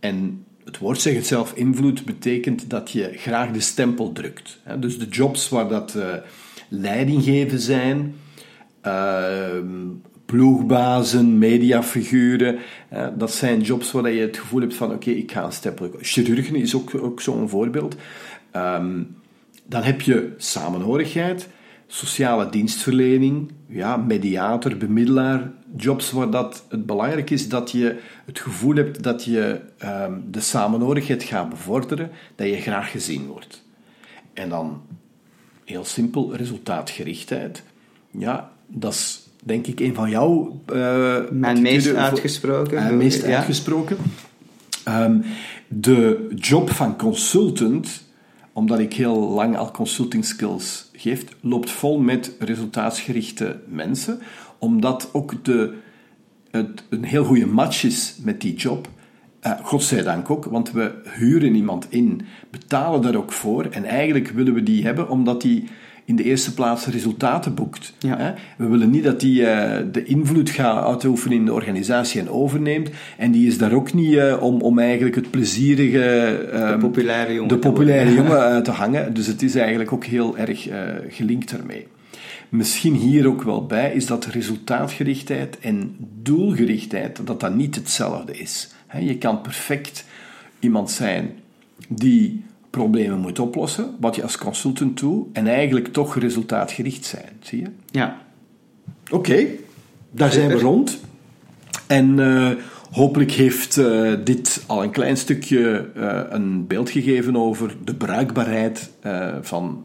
En 0.00 0.44
het 0.64 0.78
woord 0.78 1.00
zegt 1.00 1.16
het 1.16 1.26
zelf, 1.26 1.52
invloed 1.54 2.04
betekent 2.04 2.70
dat 2.70 2.90
je 2.90 3.12
graag 3.16 3.50
de 3.50 3.60
stempel 3.60 4.12
drukt. 4.12 4.60
Dus 4.78 4.98
de 4.98 5.06
jobs 5.08 5.48
waar 5.48 5.68
dat 5.68 5.94
eh, 5.94 6.14
leidinggeven 6.68 7.60
zijn, 7.60 8.14
eh, 8.80 9.58
ploegbazen, 10.32 11.38
mediafiguren, 11.38 12.58
eh, 12.88 13.06
dat 13.16 13.32
zijn 13.32 13.60
jobs 13.60 13.92
waar 13.92 14.10
je 14.10 14.20
het 14.20 14.36
gevoel 14.36 14.60
hebt 14.60 14.74
van 14.74 14.92
oké, 14.92 15.10
ik 15.10 15.32
ga 15.32 15.44
een 15.44 15.74
drukken. 15.74 16.04
Chirurgen 16.04 16.56
is 16.56 16.74
ook, 16.74 16.94
ook 16.94 17.20
zo'n 17.20 17.48
voorbeeld. 17.48 17.96
Ehm, 18.50 19.02
dan 19.64 19.82
heb 19.82 20.00
je 20.00 20.34
samenhorigheid, 20.36 21.48
sociale 21.86 22.50
dienstverlening, 22.50 23.52
ja, 23.68 23.96
mediator, 23.96 24.76
bemiddelaar, 24.76 25.50
jobs 25.76 26.10
waar 26.10 26.30
dat 26.30 26.64
het 26.68 26.86
belangrijk 26.86 27.30
is 27.30 27.48
dat 27.48 27.70
je 27.70 27.98
het 28.24 28.38
gevoel 28.38 28.74
hebt 28.74 29.02
dat 29.02 29.24
je 29.24 29.60
ehm, 29.78 30.12
de 30.30 30.40
samenhorigheid 30.40 31.22
gaat 31.22 31.48
bevorderen, 31.48 32.10
dat 32.34 32.48
je 32.48 32.60
graag 32.60 32.90
gezien 32.90 33.26
wordt. 33.26 33.64
En 34.32 34.48
dan, 34.48 34.82
heel 35.64 35.84
simpel, 35.84 36.36
resultaatgerichtheid. 36.36 37.62
Ja, 38.10 38.52
dat 38.66 38.92
is 38.92 39.30
denk 39.42 39.66
ik 39.66 39.80
een 39.80 39.94
van 39.94 40.10
jouw... 40.10 40.60
eh, 40.66 41.16
Mijn 41.30 41.62
meest 41.62 41.94
uitgesproken. 41.94 42.78
eh, 42.78 42.90
meest 42.90 43.26
Ja. 43.26 43.36
uitgesproken. 43.36 43.96
Ehm, 44.84 45.18
de 45.68 46.28
job 46.36 46.70
van 46.70 46.96
consultant, 46.96 48.02
omdat 48.52 48.78
ik 48.78 48.94
heel 48.94 49.18
lang 49.30 49.56
al 49.56 49.70
consulting 49.70 50.24
skills 50.24 50.90
geef, 50.92 51.24
loopt 51.40 51.70
vol 51.70 51.98
met 51.98 52.32
resultaatsgerichte 52.38 53.60
mensen, 53.68 54.18
omdat 54.58 55.08
ook 55.12 55.44
de, 55.44 55.72
het 56.50 56.84
een 56.88 57.04
heel 57.04 57.24
goede 57.24 57.46
match 57.46 57.84
is 57.84 58.16
met 58.22 58.40
die 58.40 58.54
job. 58.54 58.88
Eh, 59.40 59.52
godzijdank 59.62 60.30
ook, 60.30 60.44
want 60.44 60.70
we 60.72 60.92
huren 61.18 61.54
iemand 61.54 61.86
in, 61.88 62.20
betalen 62.50 63.02
daar 63.02 63.14
ook 63.14 63.32
voor 63.32 63.64
en 63.64 63.84
eigenlijk 63.84 64.28
willen 64.28 64.54
we 64.54 64.62
die 64.62 64.84
hebben 64.84 65.08
omdat 65.08 65.42
die 65.42 65.68
in 66.04 66.16
de 66.16 66.22
eerste 66.24 66.54
plaats 66.54 66.86
resultaten 66.86 67.54
boekt. 67.54 67.92
Ja. 67.98 68.16
Hè? 68.18 68.32
We 68.56 68.66
willen 68.66 68.90
niet 68.90 69.04
dat 69.04 69.20
die 69.20 69.46
eh, 69.46 69.84
de 69.92 70.04
invloed 70.04 70.50
gaat 70.50 70.84
uitoefenen 70.84 71.38
in 71.38 71.44
de 71.44 71.52
organisatie 71.52 72.20
en 72.20 72.30
overneemt. 72.30 72.90
En 73.18 73.30
die 73.30 73.46
is 73.46 73.58
daar 73.58 73.72
ook 73.72 73.92
niet 73.92 74.16
eh, 74.16 74.42
om, 74.42 74.60
om 74.60 74.78
eigenlijk 74.78 75.14
het 75.14 75.30
plezierige... 75.30 76.48
ehm, 76.52 76.78
populaire 76.78 77.34
jongen 77.34 77.48
De 77.48 77.58
populaire 77.58 78.14
jongen 78.14 78.46
eh, 78.54 78.58
te 78.60 78.70
hangen. 78.70 79.14
Dus 79.14 79.26
het 79.26 79.42
is 79.42 79.54
eigenlijk 79.54 79.92
ook 79.92 80.04
heel 80.04 80.38
erg 80.38 80.68
gelinkt 81.08 81.50
daarmee. 81.50 81.86
Misschien 82.48 82.94
hier 82.94 83.26
ook 83.26 83.42
wel 83.42 83.66
bij 83.66 83.92
is 83.92 84.06
dat 84.06 84.24
resultaatgerichtheid 84.24 85.58
en 85.58 85.96
doelgerichtheid, 86.22 87.26
dat 87.26 87.40
dat 87.40 87.54
niet 87.54 87.74
hetzelfde 87.74 88.38
is. 88.38 88.68
Je 89.00 89.18
kan 89.18 89.40
perfect 89.40 90.04
iemand 90.58 90.90
zijn 90.90 91.30
die 91.88 92.44
problemen 92.72 93.18
moet 93.18 93.38
oplossen, 93.38 93.94
wat 94.00 94.16
je 94.16 94.22
als 94.22 94.38
consultant 94.38 94.98
doet, 94.98 95.26
en 95.32 95.46
eigenlijk 95.46 95.92
toch 95.92 96.18
resultaatgericht 96.18 97.04
zijn. 97.04 97.30
Zie 97.40 97.60
je? 97.60 97.66
Ja. 97.90 98.16
Oké, 99.10 99.46
daar 100.10 100.32
zijn 100.32 100.48
we 100.48 100.58
rond. 100.58 101.00
En 101.86 102.20
eh, 102.20 102.50
hopelijk 102.90 103.30
heeft 103.30 103.76
eh, 103.76 104.12
dit 104.24 104.64
al 104.66 104.82
een 104.82 104.90
klein 104.90 105.16
stukje 105.16 105.90
eh, 105.94 106.20
een 106.28 106.66
beeld 106.66 106.90
gegeven 106.90 107.36
over 107.36 107.76
de 107.84 107.94
bruikbaarheid 107.94 108.90
van, 109.40 109.84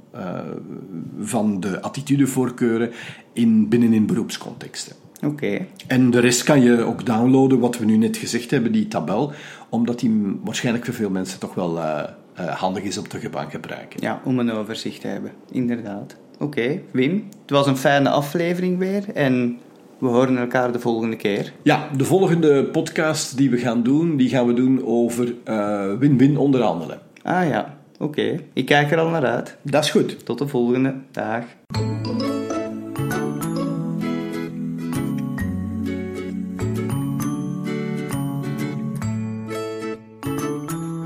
van 1.19 1.59
de 1.59 1.81
attitudevoorkeuren 1.81 2.91
in, 3.33 3.69
binnenin 3.69 4.05
beroepscontexten. 4.05 4.95
Oké. 5.25 5.65
En 5.87 6.11
de 6.11 6.19
rest 6.19 6.43
kan 6.43 6.61
je 6.61 6.81
ook 6.81 7.05
downloaden, 7.05 7.59
wat 7.59 7.77
we 7.77 7.85
nu 7.85 7.97
net 7.97 8.17
gezegd 8.17 8.51
hebben, 8.51 8.71
die 8.71 8.87
tabel, 8.87 9.31
omdat 9.69 9.99
die 9.99 10.37
waarschijnlijk 10.43 10.85
voor 10.85 10.93
veel 10.93 11.09
mensen 11.09 11.39
toch 11.39 11.53
wel 11.53 11.79
handig 12.45 12.83
is 12.83 12.97
om 12.97 13.07
te 13.07 13.19
gaan 13.19 13.51
gebruiken. 13.51 13.99
Ja, 14.01 14.21
om 14.23 14.39
een 14.39 14.51
overzicht 14.51 15.01
te 15.01 15.07
hebben. 15.07 15.31
Inderdaad. 15.51 16.15
Oké, 16.39 16.79
Wim. 16.91 17.27
Het 17.41 17.49
was 17.49 17.67
een 17.67 17.77
fijne 17.77 18.09
aflevering 18.09 18.77
weer. 18.77 19.03
En 19.13 19.57
we 19.97 20.07
horen 20.07 20.37
elkaar 20.37 20.71
de 20.71 20.79
volgende 20.79 21.15
keer. 21.15 21.53
Ja, 21.61 21.89
de 21.97 22.03
volgende 22.03 22.63
podcast 22.63 23.37
die 23.37 23.49
we 23.49 23.57
gaan 23.57 23.83
doen, 23.83 24.17
die 24.17 24.29
gaan 24.29 24.47
we 24.47 24.53
doen 24.53 24.85
over 24.85 25.33
eh, 25.43 25.93
win-win 25.99 26.37
onderhandelen. 26.37 26.99
Ah 27.23 27.47
ja, 27.47 27.77
oké. 27.99 28.39
Ik 28.53 28.65
kijk 28.65 28.91
er 28.91 28.99
al 28.99 29.09
naar 29.09 29.25
uit. 29.25 29.57
Dat 29.61 29.83
is 29.83 29.91
goed. 29.91 30.25
Tot 30.25 30.37
de 30.37 30.47
volgende. 30.47 30.93
Dag. 31.11 31.43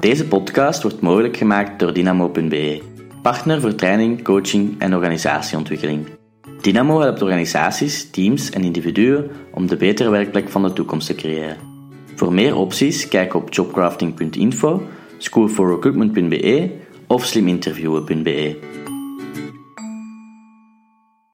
Deze 0.01 0.27
podcast 0.27 0.81
wordt 0.81 1.01
mogelijk 1.01 1.37
gemaakt 1.37 1.79
door 1.79 1.93
Dynamo.be, 1.93 2.81
partner 3.21 3.61
voor 3.61 3.75
training, 3.75 4.23
coaching 4.23 4.75
en 4.79 4.95
organisatieontwikkeling. 4.95 6.07
Dynamo 6.61 6.99
helpt 6.99 7.21
organisaties, 7.21 8.09
teams 8.09 8.49
en 8.49 8.63
individuen 8.63 9.31
om 9.53 9.67
de 9.67 9.77
betere 9.77 10.09
werkplek 10.09 10.49
van 10.49 10.63
de 10.63 10.73
toekomst 10.73 11.07
te 11.07 11.15
creëren. 11.15 11.57
Voor 12.15 12.33
meer 12.33 12.55
opties 12.55 13.07
kijk 13.07 13.33
op 13.33 13.53
jobcrafting.info, 13.53 14.81
schoolforrecruitment.be 15.17 16.69
of 17.07 17.25
sliminterviewen.be. 17.25 18.59